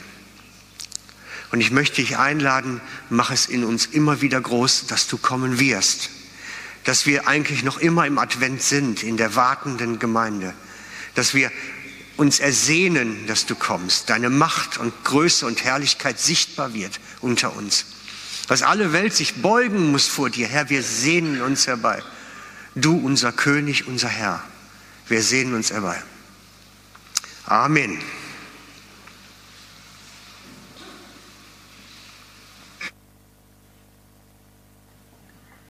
Und 1.52 1.62
ich 1.62 1.72
möchte 1.72 2.02
dich 2.02 2.18
einladen, 2.18 2.82
mach 3.10 3.32
es 3.32 3.46
in 3.46 3.64
uns 3.64 3.86
immer 3.86 4.22
wieder 4.22 4.40
groß, 4.40 4.88
dass 4.88 5.08
du 5.08 5.18
kommen 5.18 5.60
wirst. 5.60 6.10
Dass 6.86 7.06
wir 7.06 7.28
eigentlich 7.28 7.64
noch 7.64 7.78
immer 7.78 8.08
im 8.08 8.18
Advent 8.18 8.62
sind, 8.62 9.04
in 9.04 9.18
der 9.18 9.36
wartenden 9.36 10.00
Gemeinde. 10.00 10.54
Dass 11.16 11.34
wir 11.34 11.52
uns 12.18 12.40
ersehnen, 12.40 13.28
dass 13.28 13.46
du 13.46 13.56
kommst. 13.56 14.10
Deine 14.10 14.30
Macht 14.30 14.78
und 14.78 14.94
Größe 15.04 15.46
und 15.46 15.64
Herrlichkeit 15.64 16.20
sichtbar 16.20 16.74
wird 16.74 17.00
unter 17.22 17.56
uns 17.56 17.86
dass 18.52 18.64
alle 18.64 18.92
Welt 18.92 19.14
sich 19.14 19.36
beugen 19.36 19.92
muss 19.92 20.08
vor 20.08 20.30
dir. 20.30 20.46
Herr, 20.46 20.70
wir 20.70 20.84
sehnen 20.84 21.42
uns 21.42 21.68
herbei. 21.68 22.04
Du, 22.76 22.98
unser 22.98 23.32
König, 23.32 23.88
unser 23.88 24.10
Herr, 24.10 24.44
wir 25.08 25.24
sehnen 25.24 25.54
uns 25.54 25.72
herbei. 25.72 26.04
Amen. 27.46 27.98